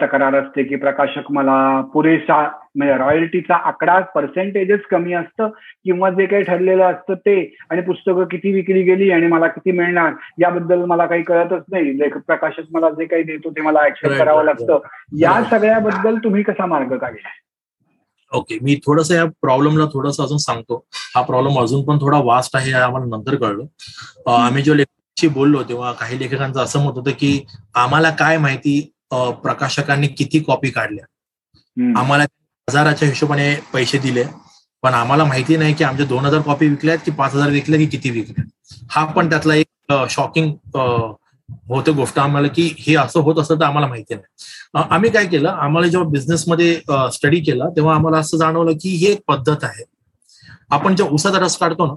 [0.00, 2.40] तक्रार असते की प्रकाशक मला पुरेसा
[2.74, 5.48] म्हणजे रॉयल्टीचा आकडा पर्सेंटेजच कमी असतं
[5.84, 7.38] किंवा जे काही ठरलेलं असतं ते.
[7.70, 11.98] आणि पुस्तकं किती विक्री गेली आणि मला किती मिळणार याबद्दल मला काही कळतच नाही.
[11.98, 14.78] लेखक प्रकाशक मला जे काही देतो ते मला ऍक्सेप्ट करावं लागतं.
[15.20, 17.44] या सगळ्याबद्दल तुम्ही कसा मार्ग काढलाय
[18.32, 20.84] ओके मी थोडस या प्रॉब्लेमला थोडस अजून सांगतो.
[21.14, 23.64] हा प्रॉब्लेम अजून पण थोडा वास्ट आहे आम्हाला नंतर कळलं.
[24.30, 27.40] आम्ही जो लेखकांशी बोललो तेव्हा काही लेखकांचं असं मत होतं की
[27.74, 31.04] आम्हाला काय माहिती प्रकाशकांनी किती कॉपी काढल्या?
[32.00, 32.24] आम्हाला
[32.68, 34.24] हजाराच्या हिशोबाने पैसे दिले
[34.82, 37.86] पण आम्हाला माहिती नाही की आमच्या दोन हजार कॉपी विकल्यात की पाच हजार विकल्या की
[37.86, 38.44] किती विकल्या
[38.90, 40.52] हा पण त्यातला एक शॉकिंग
[41.68, 44.84] होते गोष्ट आम्हाला की हे असं होत असतं तर आम्हाला माहिती नाही.
[44.90, 46.74] आम्ही काय केलं आम्हाला जेव्हा बिझनेसमध्ये
[47.12, 49.84] स्टडी केला तेव्हा आम्हाला असं जाणवलं की ही एक पद्धत आहे.
[50.70, 51.94] आपण जेव्हा ऊसाचा रस काढतो ना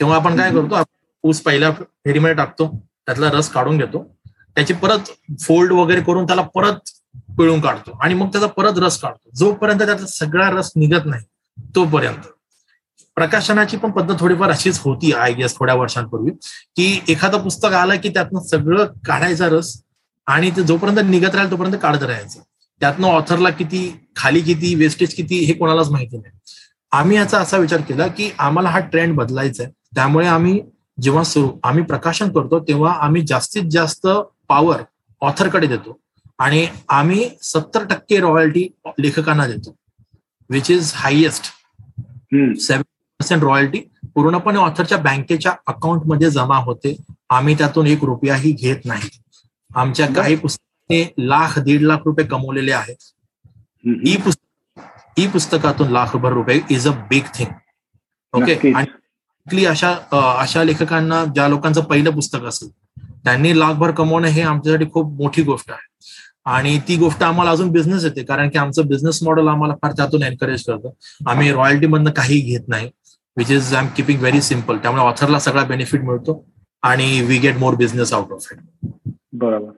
[0.00, 0.82] तेव्हा आपण काय करतो
[1.24, 2.66] ऊस पहिल्या फेरीमध्ये टाकतो
[3.06, 4.06] त्यातला रस काढून घेतो
[4.56, 5.10] त्याची परत
[5.40, 6.90] फोल्ड वगैरे करून त्याला परत
[7.38, 7.98] पिळून काढतो.
[8.02, 9.30] आणि मग त्याचा परत रस काढतो.
[9.34, 11.24] जोपर्यंत त्याचा सगळा रस निघत नाही
[11.74, 12.28] तोपर्यंत.
[13.16, 16.30] प्रकाशनाची पण पद्धत थोडीफार अशीच होती आय गेस थोड्या वर्षांपूर्वी
[16.76, 19.74] की एखादं पुस्तक आलं की त्यातनं सगळं काढायचा रस
[20.26, 22.40] आणि ते जोपर्यंत निघत राहील तोपर्यंत काढत राहायचं.
[22.80, 23.80] त्यातनं ऑथरला किती
[24.16, 26.38] खाली किती वेस्टेज किती हे कोणालाच माहिती नाही.
[26.92, 30.60] आम्ही याचा असा विचार केला की आम्हाला हा ट्रेंड बदलायचा आहे त्यामुळे आम्ही
[31.02, 34.06] जेव्हा सुरू आम्ही प्रकाशन करतो तेव्हा आम्ही जास्तीत जास्त
[34.50, 34.82] पॉवर
[35.22, 35.98] ऑथरकडे देतो.
[36.38, 38.66] आणि आम्ही सत्तर टक्के रॉयल्टी
[38.98, 39.74] लेखकांना देतो
[40.50, 41.44] which is highest
[42.34, 42.82] seven
[43.20, 43.80] percent royalty
[44.14, 46.96] पूर्णपणे ऑथरच्या बँकेच्या अकाउंटमध्ये जमा होते.
[47.30, 49.08] आम्ही त्यातून एक रुपयाही घेत नाही.
[49.70, 52.96] आमच्या काही पुस्तकाने लाख दीड लाख रुपये कमवलेले आहेत.
[53.84, 57.52] ई पुस्तक ई पुस्तकातून लाखभर रुपये is a big thing
[58.34, 62.68] okay आणि अशा अशा लेखकांना ज्या लोकांचं पहिलं पुस्तक असेल
[63.24, 65.88] त्यांनी लाखभर कमवणं हे आमच्यासाठी खूप मोठी गोष्ट आहे.
[66.46, 70.22] आणि ती गोष्ट आम्हाला अजून बिझनेस येते कारण की आमचं बिझनेस मॉडेल आम्हाला फार त्यातून
[70.22, 70.90] एनकरेज करतं.
[71.26, 72.90] आम्ही रॉयल्टी मधनं काही घेत नाही
[73.36, 76.44] which is I am keeping very simple त्यामुळे ऑथरला सगळा बेनिफिट मिळतो
[76.82, 78.58] आणि we get more business out of it
[79.32, 79.70] बरोबर.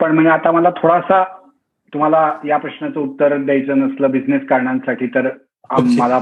[0.00, 1.22] पण म्हणजे आता मला थोडासा
[1.92, 2.18] तुम्हाला
[2.48, 5.28] या प्रश्नाचं उत्तर द्यायचं नसलं बिझनेस कारणांसाठी तर
[5.72, 6.18] मला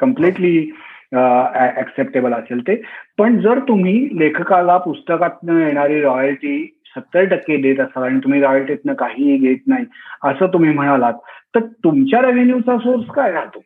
[0.00, 0.70] कम्प्लिटली
[1.12, 2.74] ऍक्सेप्टेबल असेल ते.
[3.18, 9.36] पण जर तुम्ही लेखकाला पुस्तकातनं येणारी रॉयल्टी सत्तर टक्के देत असाल आणि तुम्ही रॉयल्टीतनं काहीही
[9.38, 9.84] घेत नाही
[10.24, 11.14] असं तुम्ही म्हणालात
[11.54, 13.62] तर तुमच्या रेव्हेन्यूचा सोर्स काय राहतो?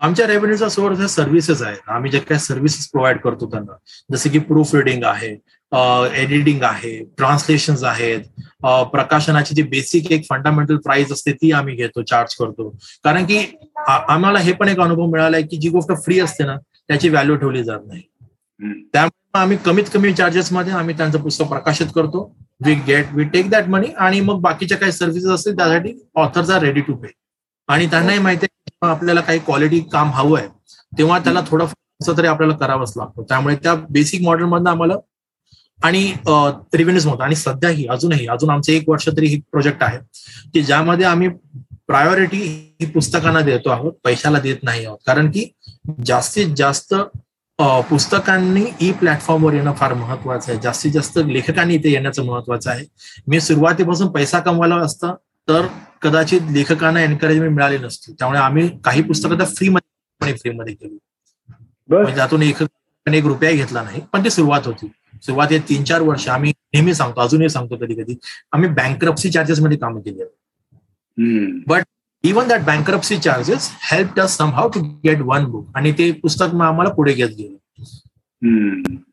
[0.00, 1.88] आमच्या रेव्हेन्यूचा सोर्स हे सर्व्हिसेस आहेत.
[1.88, 3.76] आम्ही जे काही सर्व्हिसेस प्रोव्हाइड करतो त्यांना
[4.12, 5.34] जसे की प्रूफ रिडिंग आहे
[5.74, 8.20] एडिटिंग आहे ट्रान्सलेशन आहेत.
[8.92, 12.68] प्रकाशनाची जी बेसिक एक फंडामेंटल प्राइस असते ती आम्ही घेतो चार्ज करतो.
[13.04, 13.38] कारण की
[13.88, 16.56] आम्हाला हे पण एक अनुभव मिळालाय की जी गोष्ट फ्री असते ना
[16.88, 18.02] त्याची व्हॅल्यू ठेवली जात नाही.
[18.92, 22.32] त्यामुळे आम्ही कमीत कमी चार्जेस मध्ये आम्ही त्यांचं पुस्तक प्रकाशित करतो.
[22.64, 26.62] We get we take that money आणि मग बाकीच्या काही सर्व्हिसेस असतील त्यासाठी authors are
[26.62, 27.08] ready to pay
[27.68, 30.48] आणि त्यांनाही माहिती आहे आपल्याला काही क्वालिटी काम हवं आहे
[30.92, 31.66] तेव्हा त्याला थोडं
[32.08, 33.22] तरी आपल्याला करावंच लागतं.
[33.22, 34.94] त्यामुळे त्या बेसिक मॉडेल मधनं आम्हाला
[35.82, 36.02] आणि
[36.74, 37.22] रिव्हेन्यूज म्हणतो.
[37.22, 39.98] आणि सध्याही अजूनही अजून आमचं एक वर्ष तरी ही प्रोजेक्ट आहे
[40.54, 41.28] की ज्यामध्ये आम्ही
[41.86, 42.38] प्रायोरिटी
[42.80, 44.98] ही पुस्तकांना देतो आहोत पैशाला देत नाही आहोत.
[45.06, 45.44] कारण की
[46.06, 46.94] जास्तीत जास्त
[47.88, 50.60] पुस्तकांनी ई प्लॅटफॉर्मवर येणं फार महत्वाचं आहे.
[50.62, 52.84] जास्तीत जास्त लेखकांनी इथे येण्याचं महत्वाचं आहे.
[53.28, 55.14] मी सुरुवातीपासून पैसा कमवायला असता
[55.48, 55.66] तर
[56.02, 58.12] कदाचित लेखकांना एनकरेजमेंट मिळाली नसती.
[58.18, 60.98] त्यामुळे आम्ही काही पुस्तकं तर फ्रीमध्ये फ्रीमध्ये केली.
[61.88, 62.62] म्हणजे त्यातून एक
[63.06, 64.90] एक रुपया घेतला नाही पण ती सुरुवात होती.
[65.22, 68.16] सुरुवात तीन चार वर्ष आम्ही नेहमी सांगतो अजूनही सांगतो कधी कधी
[68.52, 70.24] आम्ही बँकरप्सी चार्जेस मध्ये काम केली
[71.68, 71.82] but
[72.24, 76.90] even that bankruptcy charges help does somehow to get one book आणि ते पुस्तक आम्हाला
[76.90, 77.56] पुढे घेत गेलं.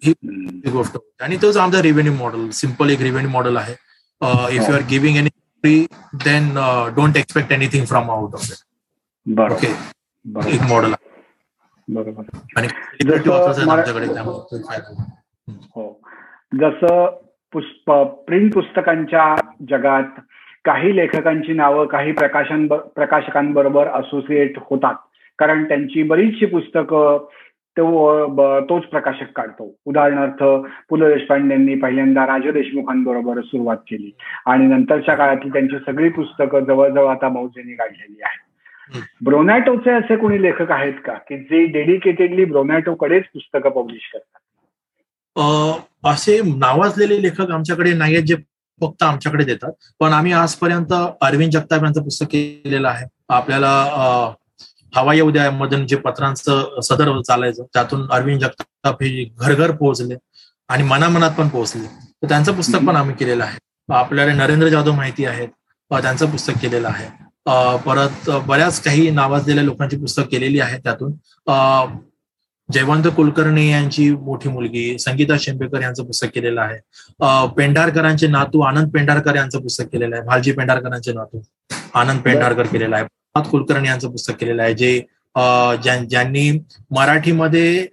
[0.04, 0.14] ही
[0.72, 1.24] गोष्ट होती.
[1.24, 3.74] आणि तोच आमचा रेव्हेन्यू मॉडेल सिंपल एक रेव्हेन्यू मॉडेल आहे.
[4.56, 5.86] If you are giving any free
[6.24, 6.54] then
[6.96, 9.68] don't expect anything from out of it okay
[10.54, 11.08] एक मॉडेल आहे.
[11.88, 12.24] बरोबर.
[12.58, 12.68] आणि
[15.50, 16.02] हो.
[16.60, 17.18] जसं
[17.54, 17.92] पुष्प
[18.28, 19.36] प्रिंट पुस्तकांच्या
[19.70, 20.22] जगात
[20.66, 24.94] काही लेखकांची नावं काही प्रकाशन प्रकाशकांबरोबर असोसिएट होतात.
[25.38, 27.28] कारण त्यांची बरीचशी पुस्तकं
[27.72, 28.26] तो
[28.62, 29.76] तोच प्रकाशक काढतो.
[29.86, 30.44] उदाहरणार्थ
[30.90, 37.08] पु ल देशपांडेंनी पहिल्यांदा राज देशमुखांबरोबर सुरुवात केली आणि नंतरच्या काळातली त्यांची सगळी पुस्तकं जवळजवळ
[37.08, 38.46] आता मौजेने काढलेली आहेत.
[39.24, 41.14] ब्रोनॅटोचे असे कोणी लेखक आहेत का?
[41.14, 44.49] की जे डेडिकेटेडली ब्रोनॅटोकडेच पुस्तकं पब्लिश करतात.
[45.38, 48.36] असे नावाजलेले लेखक आमच्याकडे नाही आहेत जे
[48.82, 49.72] फक्त आमच्याकडे देतात.
[50.00, 53.06] पण आम्ही आजपर्यंत अरविंद जगताप यांचं पुस्तक केलेलं आहे.
[53.30, 53.72] आपल्याला
[54.96, 60.16] हवाई उद्यामधून जे पत्रांचं सदर चालायचं त्यातून अरविंद जगताप हे घर घर पोहोचले
[60.70, 61.88] आणि मनामनात पण पोहोचले.
[62.22, 63.58] तर त्यांचं पुस्तक पण आम्ही केलेलं आहे.
[63.90, 65.48] आपल्याला नरेंद्र जाधव माहिती आहेत
[65.92, 67.08] त्यांचं पुस्तक केलेलं आहे.
[67.86, 71.12] परत बऱ्याच काही नावाजलेल्या लोकांची पुस्तक केलेली आहेत त्यातून.
[72.72, 76.80] जयवंत कुलकर्णी यांची मोठी मुलगी संगीता शेंबेकर यांचं पुस्तक केलेलं आहे.
[77.58, 80.26] पेंढारकरांचे नातू आनंद पेंढारकर यांचं पुस्तक केलेलं आहे.
[80.26, 81.42] भालजी पेंढारकरांचे नातू
[82.00, 83.06] आनंद पेंढारकर केलेला आहे.
[83.06, 85.00] प्रभात कुलकर्णी यांचं पुस्तक केलेलं आहे जे
[86.10, 86.52] ज्यांनी
[86.92, 87.88] मराठीमध्ये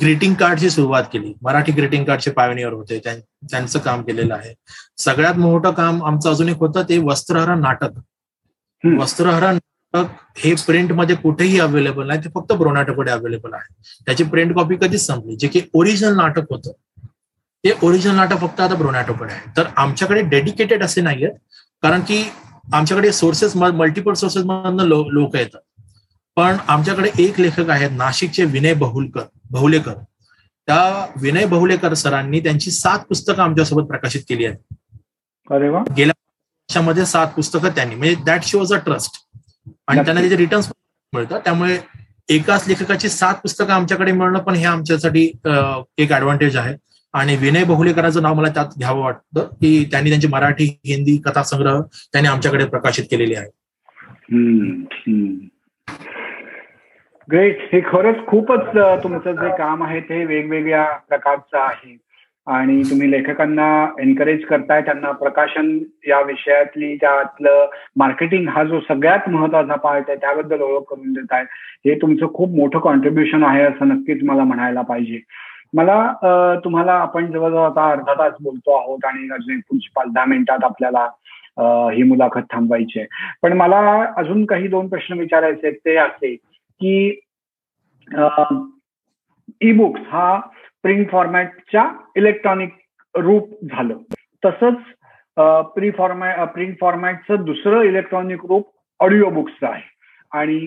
[0.00, 1.32] ग्रीटिंग कार्डची सुरुवात केली.
[1.42, 2.98] मराठी ग्रीटिंग कार्डचे पायोनियर होते.
[3.04, 4.54] त्यांचं काम केलेलं आहे.
[4.98, 7.98] सगळ्यात मोठं काम आमचं अजून एक होतं ते वस्त्रहरण नाटक.
[8.98, 9.58] वस्त्रहरण
[9.94, 13.74] हे प्रिंटमध्ये कुठेही अवेलेबल नाही ते फक्त ब्रोनाटोकडे अवेलेबल आहे.
[14.06, 15.36] त्याची प्रिंट कॉपी कधीच संपली.
[15.36, 16.72] जे की ओरिजिनल नाटक होतं
[17.64, 19.50] ते ओरिजिनल नाटक फक्त आता ब्रोनाटोकडे आहे.
[19.56, 21.36] तर आमच्याकडे डेडिकेटेड असे नाही आहेत
[21.82, 22.22] कारण की
[22.72, 25.60] आमच्याकडे सोर्सेस मल्टिपल सोर्सेस मधनं लोक येतात.
[26.36, 29.92] पण आमच्याकडे एक लेखक आहेत नाशिकचे विनय बहुलकर बहुलेकर.
[30.68, 34.56] त्या विनय बहुलेकर सरांनी त्यांची सात पुस्तकं आमच्यासोबत प्रकाशित केली आहेत.
[35.96, 39.23] गेल्या वर्षामध्ये सात पुस्तकं त्यांनी म्हणजे दॅट शोज अ ट्रस्ट
[39.88, 40.70] आणि त्यांना त्याचे रिटर्न्स
[41.12, 41.78] मिळतात त्यामुळे
[42.28, 45.24] एकाच लेखकाची सात पुस्तकं आमच्याकडे मिळणं पण हे आमच्यासाठी
[45.98, 46.74] एक ऍडव्हान्टेज आहे.
[47.14, 51.80] आणि विनय बहुलेकरांचं नाव मला त्यात घ्यावं वाटतं की त्यांनी त्यांची मराठी हिंदी कथा संग्रह
[52.12, 53.48] त्यांनी आमच्याकडे प्रकाशित केलेले आहे.
[57.28, 58.66] ग्रेट हे खरंच खूपच
[59.02, 61.96] तुमचं जे काम आहे ते वेगवेगळ्या प्रकारचं आहे.
[62.46, 63.66] आणि तुम्ही लेखकांना
[63.98, 65.78] एनकरेज करताय त्यांना प्रकाशन
[66.08, 67.66] या विषयातली त्यातलं
[67.96, 71.44] मार्केटिंग हा जो सगळ्यात महत्त्वाचा पार्ट आहे त्याबद्दल ओळख करून देत आहे
[71.84, 75.20] हे तुमचं खूप मोठं कॉन्ट्रीब्युशन आहे असं नक्कीच मला म्हणायला पाहिजे.
[75.74, 80.64] मला तुम्हाला आपण जवळजवळ आता अर्धा तास बोलतो आहोत आणि अजून पुढची पाच दहा मिनिटात
[80.64, 81.08] आपल्याला
[81.94, 83.08] ही मुलाखत थांबवायची आहे.
[83.42, 83.80] पण मला
[84.16, 87.20] अजून काही दोन प्रश्न विचारायचे ते असे की
[89.60, 90.40] ई बुक्स हा
[90.84, 91.84] प्रिंट फॉर्मॅटच्या
[92.16, 92.74] इलेक्ट्रॉनिक
[93.14, 93.98] रूप झालं.
[94.44, 94.74] तसंच
[95.74, 98.70] प्री फॉर्मॅट प्रिंट फॉर्मॅटचं दुसरं इलेक्ट्रॉनिक रूप
[99.00, 99.82] ऑडिओ बुक्सचं आहे.
[100.32, 100.58] आणि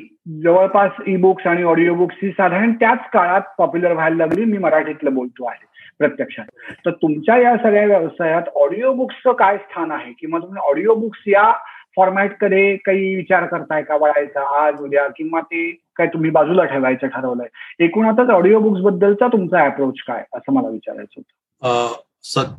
[0.43, 5.13] जवळपास ई बुक्स आणि ऑडिओ बुक्स ही साधारण त्याच काळात पॉप्युलर व्हायला लागली मी मराठीतलं
[5.13, 5.65] बोलतो आहे
[5.99, 6.45] प्रत्यक्षात.
[6.85, 10.11] तर तुमच्या या सगळ्या व्यवसायात ऑडिओ बुक्सचं काय स्थान आहे?
[10.19, 11.51] किंवा तुम्ही ऑडिओ बुक्स या
[11.95, 13.95] फॉर्मॅटकडे काही विचार करताय का?
[13.95, 17.47] वळायचा आज उद्या किंवा ते काय तुम्ही बाजूला ठेवायचं ठरवलंय.
[17.85, 22.03] एकूणातच ऑडिओ बुक्स बद्दलचा तुमचा अप्रोच काय असं मला विचारायचं होतं.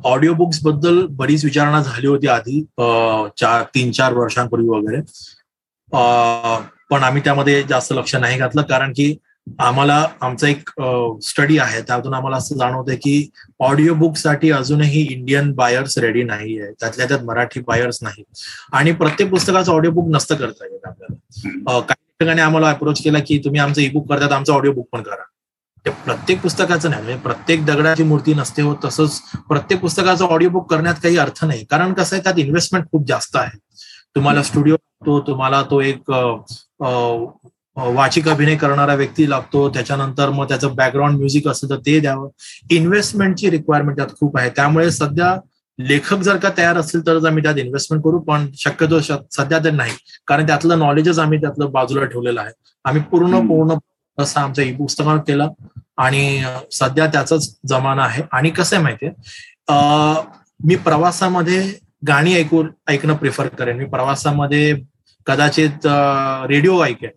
[0.03, 2.61] ऑडिओ बुक्सबद्दल बरीच विचारणा झाली होती आधी
[3.39, 5.01] चार तीन चार वर्षांपूर्वी वगैरे.
[6.91, 9.15] पण आम्ही त्यामध्ये जास्त लक्ष नाही घातलं कारण की
[9.59, 10.69] आम्हाला आमचा एक
[11.23, 13.29] स्टडी आहे त्यातून आम्हाला असं जाणवतंय की
[13.59, 18.23] ऑडिओ बुकसाठी अजूनही इंडियन बायर्स रेडी नाही आहे त्यातल्या त्यात मराठी बायर्स नाही.
[18.71, 21.79] आणि प्रत्येक पुस्तकाचं ऑडिओ बुक नसतं करता येत आपल्याला.
[21.79, 25.01] काही ठिकाणी आम्हाला अप्रोच केला की तुम्ही आमचं ई बुक करतात आमचं ऑडिओ बुक पण
[25.01, 25.23] करा.
[25.85, 30.69] ते प्रत्येक पुस्तकाचं नाही म्हणजे प्रत्येक दगडाची मूर्ती नसते हो तसंच प्रत्येक पुस्तकाचं ऑडिओ बुक
[30.71, 31.63] करण्यात काही अर्थ नाही.
[31.71, 33.57] कारण कसं आहे त्यात इन्व्हेस्टमेंट खूप जास्त आहे.
[34.15, 36.11] तुम्हाला स्टुडिओ लागतो तुम्हाला तो एक
[37.77, 42.29] वाचिक अभिनय करणारा व्यक्ती लागतो त्याच्यानंतर मग त्याचं बॅकग्राऊंड म्युझिक असेल तर ते द्यावं.
[42.71, 44.49] इन्व्हेस्टमेंटची रिक्वायरमेंट त्यात खूप आहे.
[44.55, 45.35] त्यामुळे सध्या
[45.79, 49.91] लेखक जर का तयार असेल तर आम्ही त्यात इन्व्हेस्टमेंट करू पण शक्यतो सध्या तर नाही.
[50.27, 52.51] कारण त्यातलं नॉलेजच आम्ही त्यातलं बाजूला ठेवलेलं आहे.
[52.85, 53.75] आम्ही पूर्ण पूर्ण
[54.17, 55.49] असं आमचं ई पुस्तकावर केलं
[55.97, 58.23] आणि सध्या त्याचाच जमाना आहे.
[58.31, 59.11] आणि कसं आहे माहितीये?
[60.65, 61.61] मी प्रवासामध्ये
[62.07, 63.77] गाणी ऐकून ऐकणं प्रिफर करेन.
[63.77, 64.75] मी प्रवासामध्ये
[65.27, 65.87] कदाचित
[66.49, 67.09] रेडिओ ऐकेन.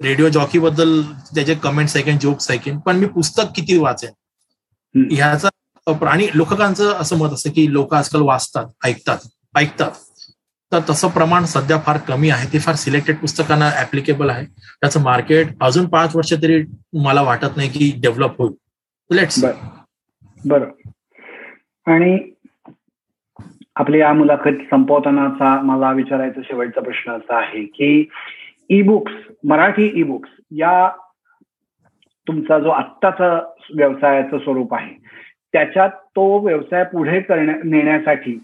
[0.00, 1.00] रेडिओ जॉकी बद्दल
[1.34, 4.10] त्याचे कमेंट्स ऐकेन जोक्स ऐकेन पण मी पुस्तक किती वाचेन?
[5.10, 5.48] ह्याचा
[5.86, 9.18] प्राणी लेखकांचं असं मत असतं की लोक आजकाल वाचतात ऐकतात
[9.56, 9.90] ऐकतात.
[10.72, 12.52] तर तसं प्रमाण सध्या फार कमी आहे.
[12.52, 14.44] ते फार सिलेक्टेड पुस्तकांना ऍप्लिकेबल आहे.
[14.80, 16.62] त्याचं मार्केट अजून पाच वर्ष तरी
[17.02, 18.52] मला वाटत नाही की डेव्हलप होईल.
[19.10, 19.44] लेट्स
[20.46, 20.70] बरं.
[21.86, 22.18] आणि
[23.74, 28.08] आपल्या या मुलाखत संपवतानाचा मला विचारायचा शेवटचा प्रश्न असा आहे की
[28.70, 29.12] e books
[29.44, 30.90] Marathi e books या
[32.26, 34.94] तुमचा जो आत्ताचा व्यवसायाचं स्वरूप आहे
[35.52, 38.38] त्याच्यात तो व्यवसाय पुढे करण्या नेण्यासाठी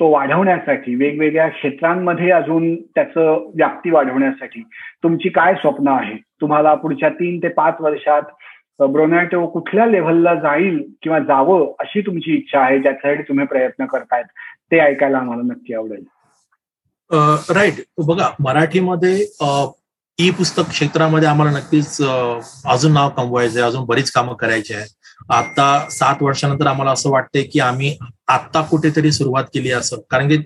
[0.00, 4.62] तो वाढवण्यासाठी वेगवेगळ्या क्षेत्रांमध्ये अजून त्याचं व्याप्ती वाढवण्यासाठी
[5.02, 6.14] तुमची काय स्वप्न आहे?
[6.40, 8.22] तुम्हाला पुढच्या तीन ते पाच वर्षात
[8.82, 14.24] ब्रोनॅटो कुठल्या लेव्हलला जाईल किंवा जावं अशी तुमची इच्छा आहे ज्याच्यासाठी तुम्ही प्रयत्न करतायत
[14.72, 16.04] ते ऐकायला आम्हाला नक्की आवडेल.
[17.56, 17.82] राईट.
[18.06, 19.16] बघा मराठीमध्ये
[20.18, 22.00] ई पुस्तक क्षेत्रामध्ये आम्हाला नक्कीच
[22.66, 27.60] अजून नाव कमवायचंय अजून बरीच कामं करायची आहे आता सात वर्षानंतर आम्हाला असं वाटतंय की
[27.60, 27.96] आम्ही
[28.28, 29.96] आत्ता कुठेतरी सुरुवात केली असं.
[30.10, 30.36] कारण की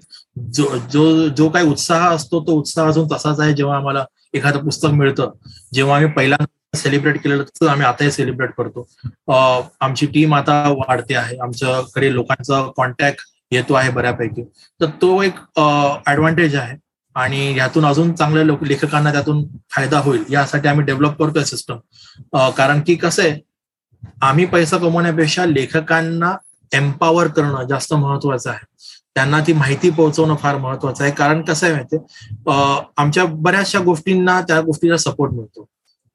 [0.53, 4.05] जो जो जो काही उत्साह असतो तो उत्साह अजून तसाच आहे जेव्हा आम्हाला
[4.35, 5.31] एखादं पुस्तक मिळतं.
[5.75, 8.87] जेव्हा आम्ही पहिल्यांदा सेलिब्रेट केलेलं तसं आम्ही आताही सेलिब्रेट करतो.
[9.81, 11.37] आमची टीम आता वाढते आहे.
[11.43, 13.21] आमच्याकडे लोकांचा कॉन्टॅक्ट
[13.51, 14.43] येतो आहे बऱ्यापैकी.
[14.81, 15.35] तर तो एक
[16.07, 16.77] ऍडव्हान्टेज आहे.
[17.15, 20.25] आणि यातून अजून चांगल्या लेखकांना त्यातून फायदा होईल.
[20.31, 21.77] यासाठी आम्ही डेव्हलप करतोय सिस्टम
[22.57, 23.39] कारण की कसं आहे
[24.23, 26.35] आम्ही पैसा कमवण्यापेक्षा लेखकांना
[26.73, 28.65] एम्पावर करणं जास्त महत्वाचं आहे.
[29.15, 31.13] त्यांना ती माहिती पोहोचवणं फार महत्वाचं आहे.
[31.13, 32.83] कारण कसं आहे माहितीये?
[32.97, 35.67] आमच्या बऱ्याचशा गोष्टींना त्या गोष्टीचा सपोर्ट मिळतो.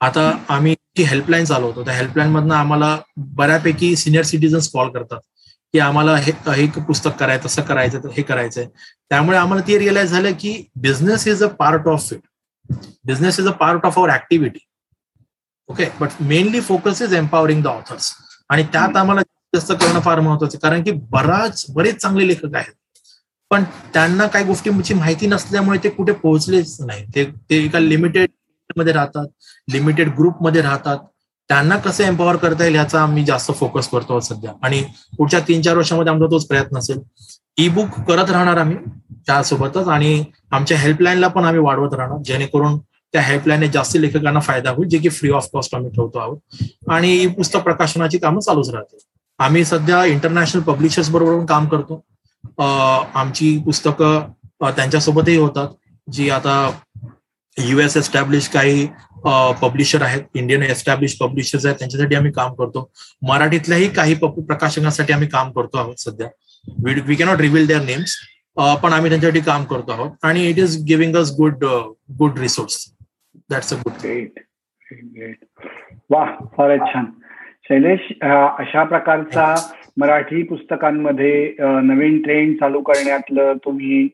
[0.01, 5.19] आता आम्ही ती हेल्पलाईन चालवतो त्या हेल्पलाईन मधनं आम्हाला बऱ्यापैकी सिनियर सिटीजन्स कॉल करतात.
[5.73, 6.31] की आम्हाला हे
[6.63, 8.65] एक पुस्तक करायचं तसं करायचं हे करायचंय.
[9.09, 12.21] त्यामुळे आम्हाला ते रिअलाइज झालं की business is a part of it
[13.05, 14.59] business is a part of our activity
[15.69, 18.11] okay but mainly focus is empowering the authors
[18.49, 19.21] आणि त्यात आम्हाला
[19.53, 22.73] जास्त करणं फार महत्वाचं कारण की बराच बरेच चांगले लेखक आहेत.
[23.51, 23.63] पण
[23.93, 29.27] त्यांना काही गोष्टींची माहिती नसल्यामुळे ते कुठे पोहोचलेच नाही ते ते एका लिमिटेडमध्ये राहतात
[29.67, 30.97] लिमिटेड ग्रुपमध्ये राहतात.
[31.49, 34.51] त्यांना कसं एम्पॉवर करता येईल याचा आम्ही जास्त फोकस करतो सध्या.
[34.63, 34.83] आणि
[35.17, 36.99] पुढच्या तीन चार वर्षामध्ये आमचा तोच प्रयत्न असेल.
[37.57, 38.77] ई बुक करत राहणार आम्ही
[39.27, 42.21] त्यासोबतच आणि आमच्या हेल्पलाईनला पण आम्ही वाढवत राहणार.
[42.25, 42.77] जेणेकरून
[43.13, 46.37] त्या हेल्पलाईनने जास्ती लेखकांना फायदा होईल जे की फ्री ऑफ कॉस्ट आम्ही ठेवतो आहोत.
[46.91, 48.97] आणि पुस्तक प्रकाशनाची कामं चालूच राहते.
[49.39, 52.03] आम्ही सध्या इंटरनॅशनल पब्लिशर्स बरोबर काम करतो.
[52.59, 54.19] आमची पुस्तकं
[54.61, 55.67] त्यांच्यासोबतही होतात.
[56.07, 56.71] जी आता
[57.57, 58.87] युएस एस्टॅब्लिश काही
[59.61, 60.21] पब्लिशर आहेत.
[60.35, 61.77] इंडियन एस्टॅब्लिश पब्लिशर्स आहेत.
[61.79, 62.89] त्यांच्यासाठी आम्ही काम करतो.
[63.27, 66.27] मराठीतल्याही काही प्रकाशनासाठी आम्ही काम करतो आहोत सध्या.
[66.85, 68.15] We we cannot reveal their names
[68.83, 70.11] पण आम्ही त्यांच्यासाठी काम करतो आहोत.
[70.23, 71.65] आणि it is giving us good
[72.19, 72.85] good resource
[73.49, 74.01] that's a good
[75.15, 75.45] great
[76.09, 76.25] वा
[76.57, 77.05] फारच छान.
[77.69, 79.53] शैलेश अशा प्रकारचा
[79.97, 84.07] मराठी पुस्तकांमध्ये नवीन ट्रेंड चालू करण्यातलं तुम्ही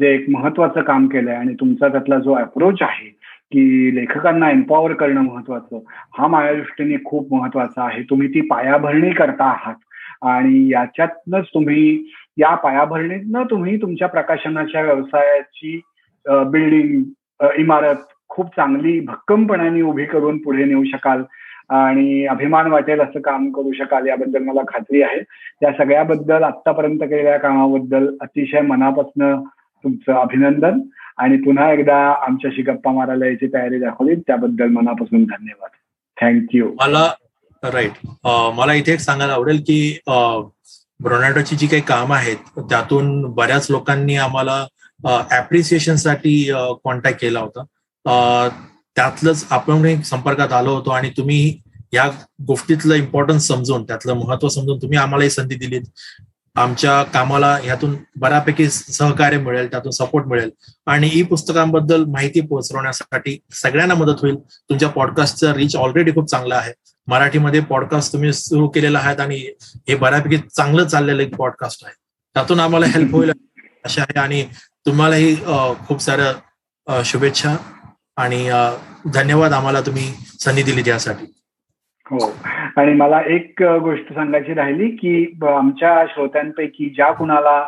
[0.00, 3.08] जे एक महत्वाचं काम केलंय आणि तुमचा त्यातला जो अप्रोच आहे
[3.52, 5.80] की लेखकांना एम्पॉवर करणं महत्वाचं
[6.18, 8.02] हा माझ्या दृष्टीने खूप महत्त्वाचा आहे.
[8.02, 15.80] तुम्ही ती पायाभरणी करता आहात आणि याच्यातनच तुम्ही या पायाभरणीतनं तुम्ही तुमच्या प्रकाशनाच्या व्यवसायाची
[16.26, 17.02] बिल्डिंग
[17.58, 17.96] इमारत
[18.34, 21.22] खूप चांगली भक्कमपणाने उभी करून पुढे नेऊ शकाल
[21.74, 25.20] आणि अभिमान वाटेल असं काम करू शकाल याबद्दल मला खात्री आहे.
[25.60, 29.44] त्या सगळ्याबद्दल आतापर्यंत केलेल्या कामाबद्दल अतिशय मनापासून
[29.84, 30.80] तुमचं अभिनंदन
[31.22, 35.70] आणि पुन्हा एकदा आमच्याशी गप्पा मारायला याची तयारी दाखवली त्याबद्दल मनापासून धन्यवाद.
[36.16, 37.08] थँक्यू मला
[37.62, 38.06] राईट
[38.56, 44.64] मला इथे एक सांगायला आवडेल की ब्रोनॅटोची जी काही कामं आहेत त्यातून बऱ्याच लोकांनी आम्हाला
[45.38, 46.34] ऍप्रिसिएशनसाठी
[46.84, 47.62] कॉन्टॅक्ट केला होता.
[48.06, 51.58] त्यातलंच आपण संपर्कात आलो होतो आणि तुम्ही
[51.92, 52.08] या
[52.46, 55.82] गोष्टीतलं इम्पॉर्टन्स समजून त्यातलं महत्त्व समजून तुम्ही आम्हाला ही संधी दिलीत.
[56.56, 60.50] आमच्या कामाला यातून बऱ्यापैकी सहकार्य मिळेल त्यातून सपोर्ट मिळेल.
[60.86, 64.36] आणि ई पुस्तकांबद्दल माहिती पोहोचवण्यासाठी सगळ्यांना मदत होईल.
[64.68, 66.72] तुमच्या पॉडकास्टचा रीच ऑलरेडी खूप चांगला आहे.
[67.08, 69.36] मराठीमध्ये पॉडकास्ट तुम्ही सुरू केलेला आहेत आणि
[69.88, 71.94] हे बऱ्यापैकी चांगलं चाललेलं एक पॉडकास्ट आहे.
[72.34, 73.32] त्यातून आम्हाला हेल्प होईल
[73.84, 74.44] अशा आहे आणि
[74.86, 75.34] तुम्हालाही
[75.88, 77.56] खूप साऱ्या शुभेच्छा.
[78.16, 78.48] आणि
[79.14, 80.02] धन्यवाद आम्हाला तुम्ही
[80.40, 81.26] संधी दिली त्यासाठी.
[82.10, 82.32] हो.
[82.76, 87.66] आणि मला एक गोष्ट सांगायची राहिली की आमच्या श्रोत्यांपैकी ज्या कुणाला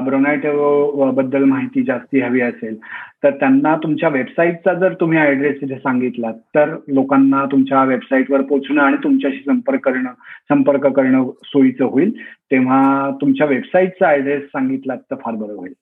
[0.00, 2.76] ब्रोनायटो बद्दल माहिती जास्ती हवी असेल
[3.24, 8.96] तर त्यांना तुमच्या वेबसाईटचा जर तुम्ही ऍड्रेस तिथे सांगितला तर लोकांना तुमच्या वेबसाईटवर पोहोचणं आणि
[9.04, 10.10] तुमच्याशी संपर्क करणं
[10.48, 12.12] संपर्क करणं सोयीचं होईल.
[12.22, 15.72] तेव्हा तुमच्या वेबसाईटचा ऍड्रेस सांगितलात तर फार बरं होईल.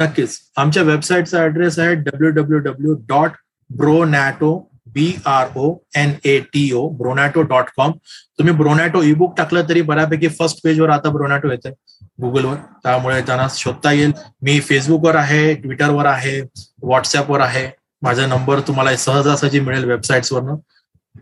[0.00, 0.38] नक्कीच.
[0.56, 3.30] आमच्या वेबसाईटचा ऍड्रेस आहे W W W dot
[3.70, 4.56] Bronato
[4.94, 7.90] B R O N A T O Bronato dot com
[8.38, 11.70] तुम्ही ब्रोनॅटो ई बुक टाकलं तरी बऱ्यापैकी फर्स्ट पेजवर आता ब्रोनॅटो येते
[12.20, 14.12] गुगलवर त्यामुळे त्यांना शोधता येईल.
[14.42, 17.68] मी फेसबुकवर आहे ट्विटरवर आहे व्हॉट्सअपवर आहे.
[18.02, 20.56] माझा नंबर तुम्हाला सहजासहजी मिळेल वेबसाईट्सवरनं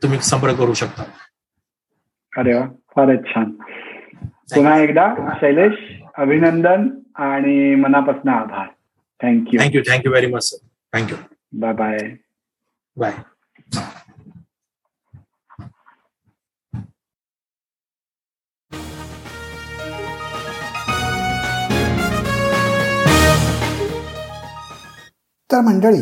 [0.02, 1.02] तुम्ही संपर्क करू शकता.
[2.32, 2.66] अरे वा
[2.96, 3.50] फारच छान.
[4.54, 5.06] पुन्हा एकदा
[5.40, 5.78] शैलेश
[6.18, 6.88] अभिनंदन.
[7.18, 8.66] आणि मनापासून आभार.
[9.20, 11.16] Thank you thank you thank you very much sir thank you
[11.60, 11.98] bye bye
[12.96, 13.12] bye
[25.50, 26.00] तर मंडळी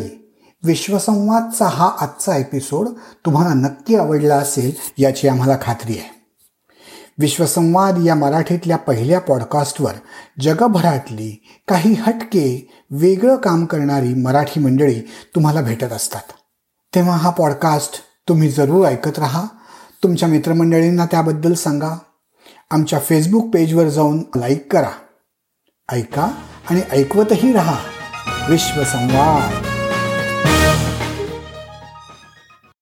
[0.63, 2.87] विश्वसंवादचा हा आजचा एपिसोड
[3.25, 6.16] तुम्हाला नक्की आवडला असेल याची आम्हाला खात्री आहे.
[7.19, 9.93] विश्वसंवाद या मराठीतल्या पहिल्या पॉडकास्टवर
[10.41, 15.01] जगभरातली काही हटके वेगळं काम करणारी मराठी मंडळी
[15.35, 16.21] तुम्हाला भेटत असतात.
[16.95, 17.93] तेव्हा हा पॉडकास्ट
[18.29, 19.43] तुम्ही जरूर ऐकत राहा.
[20.03, 21.99] तुमच्या मित्रमंडळींना त्याबद्दल सांगा.
[22.71, 24.89] आमच्या फेसबुक पेजवर जाऊन लाईक करा.
[25.91, 26.31] ऐका
[26.69, 27.77] आणि ऐकवतही राहा.
[28.49, 29.66] विश्वसंवाद.